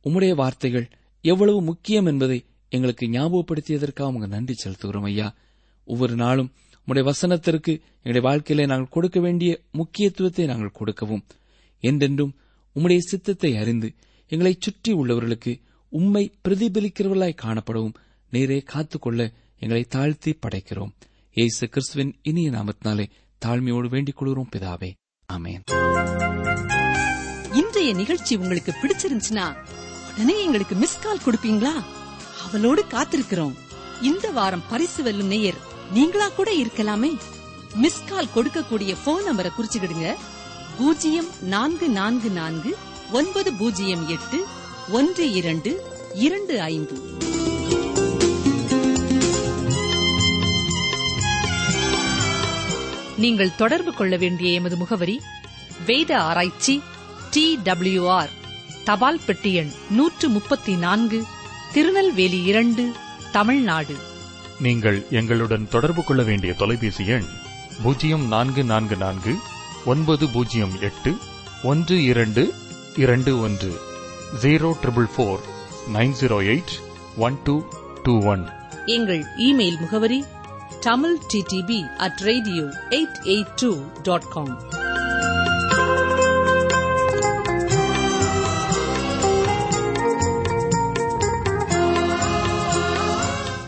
உம்முடைய 0.05 0.35
வார்த்தைகள் 0.35 0.91
எவ்வளவு 1.31 1.63
முக்கியம் 1.63 2.07
என்பதை 2.07 2.45
எங்களுக்கு 2.69 3.07
ஞாபகப்படுத்தியதற்காக 3.07 4.13
உங்க 4.15 4.27
நன்றி 4.27 4.55
செலுத்துகிறோம் 4.55 5.05
ஐயா. 5.05 5.35
ஒவ்வொரு 5.85 6.15
நாளும் 6.15 6.53
உம்முடைய 6.87 7.11
வசனத்திற்கு 7.11 7.73
எங்களுடைய 8.03 8.25
வாழ்க்கையில 8.29 8.67
நாங்கள் 8.67 8.89
கொடுக்க 8.89 9.21
வேண்டிய 9.21 9.61
முக்கியத்துவத்தை 9.71 10.47
நாங்கள் 10.47 10.71
கொடுக்கவும். 10.71 11.25
என்றென்றும் 11.81 12.35
உம்முடைய 12.77 12.99
சித்தத்தை 12.99 13.57
அறிந்து 13.57 13.95
எங்களை 14.29 14.57
சுற்றி 14.59 14.93
உள்ளவர்களுக்கு 14.93 15.53
உம்மை 15.89 16.33
பிரதிபலிக்கிறவர்களாய் 16.49 17.41
காணப்படவும் 17.43 17.95
நேரே 18.31 18.59
காத்துக்கொள்ள 18.59 19.33
எங்களை 19.59 19.85
தாழ்த்தி 19.85 20.39
படைக்கிறோம். 20.47 20.93
ஏசு 21.37 21.69
கிறிஸ்துவின் 21.69 22.13
இனிய 22.23 22.51
நாமத்தினாலே 22.51 23.07
தாழ்மையோடு 23.47 23.89
வேண்டிக் 23.89 24.17
கொள்கிறோம் 24.17 24.53
பிதாவே. 24.53 24.91
அமேன் 25.29 25.65
இன்றைய 27.55 27.91
நிகழ்ச்சி 27.95 28.37
உங்களுக்கு 28.37 28.73
பிடிச்சிருந்துச்சுன்னா 28.83 29.47
உடனே 30.15 30.43
எங்களுக்கு 30.43 30.75
மிஸ் 30.75 31.01
கால் 31.01 31.21
கொடுப்பீங்களா? 31.25 31.73
அவளோடு 32.47 32.85
காத்திருக்கிறோம். 32.91 33.55
இந்த 34.01 34.31
வாரம் 34.31 34.63
பரிசு 34.69 35.03
வெல்லும் 35.03 35.27
நேயர் 35.27 35.55
நீங்களா 35.93 36.29
கூட 36.29 36.51
இருக்கலாமே. 36.53 37.17
மிஸ் 37.75 38.05
கால் 38.05 38.29
கொடுக்கக்கூடிய 38.35 38.97
போன் 39.05 39.25
நம்பரை 39.25 39.51
குறிச்சுக்கிடுங்க. 39.59 40.15
பூஜ்ஜியம் 40.79 41.27
நான்கு 41.41 41.89
நான்கு 41.89 42.31
நான்கு 42.31 42.77
ஒன்பது 43.13 43.53
பூஜ்ஜியம் 43.53 44.09
எட்டு 44.09 44.45
ஒன்று 44.89 45.33
இரண்டு 45.33 45.73
இரண்டு 46.15 46.61
ஐந்து. 46.61 46.97
நீங்கள் 53.17 53.57
தொடர்பு 53.57 53.93
கொள்ள 53.93 54.17
வேண்டிய 54.17 54.53
எமது 54.53 54.77
முகவரி 54.77 55.21
வேத 55.87 56.21
ஆராய்ச்சி 56.21 56.83
டி 57.31 57.59
டபிள்யூ 57.63 58.09
ஆர் 58.09 58.43
தபால் 58.89 59.21
பெட்டி 59.27 59.51
எண் 59.61 59.71
நூற்று 59.99 60.27
முப்பத்தி 60.29 60.73
நான்கு 60.85 61.19
திருநெல்வேலி 61.75 62.41
இரண்டு 62.51 62.85
தமிழ்நாடு. 63.37 63.95
நீங்கள் 64.65 64.99
எங்களுடன் 65.11 65.65
தொடர்பு 65.69 66.03
கொள்ள 66.05 66.23
வேண்டிய 66.23 66.53
தொலைபேசி 66.53 67.05
எண் 67.07 67.29
பூஜ்ஜியம் 67.83 68.27
நான்கு 68.35 68.65
நான்கு 68.65 68.97
நான்கு 68.97 69.33
ஒன்பது 69.93 70.27
பூஜ்ஜியம் 70.35 70.75
எட்டு 70.89 71.13
ஒன்று 71.63 71.97
இரண்டு 72.05 72.45
இரண்டு 73.05 73.33
ஒன்று 73.47 73.73
zero 74.43 74.71
triple 74.83 75.11
four 75.15 75.43
nine 75.97 76.15
zero 76.21 76.39
eight 76.53 76.75
one 77.27 77.39
two 77.45 77.57
two 78.03 78.15
one. 78.35 78.45
எங்கள் 78.97 79.23
இமெயில் 79.49 79.81
முகவரி 79.81 80.21
Tamil 80.89 81.19
TTB 81.33 81.81
at 82.07 82.23
radio 82.31 82.65
eight 82.91 83.21
eight 83.35 83.55
two 83.63 83.73
dot 84.03 84.29
com. 84.29 84.55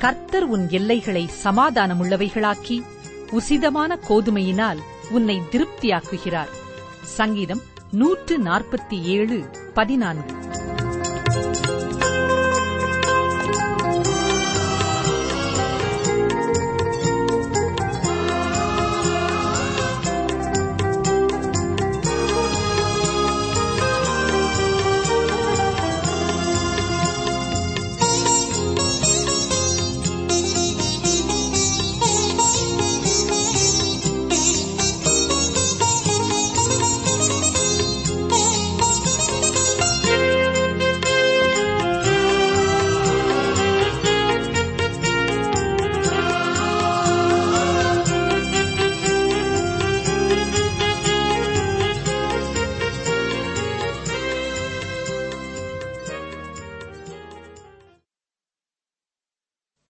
கர்த்தர் 0.06 0.44
உன் 0.44 0.68
எல்லைகளை 0.68 1.30
சமாதானமுள்ளவைகளாக்கி 1.44 2.82
உசிதமான 3.30 3.98
கோதுமையினால் 4.08 4.78
உன்னை 5.10 5.40
திருப்தியாக்குகிறார். 5.50 6.48
சங்கீதம் 7.02 7.60
நூற்று 7.90 8.38
நாற்பத்தி 8.38 9.02
ஏழு 9.02 9.50
பதினான்கு. 9.74 10.34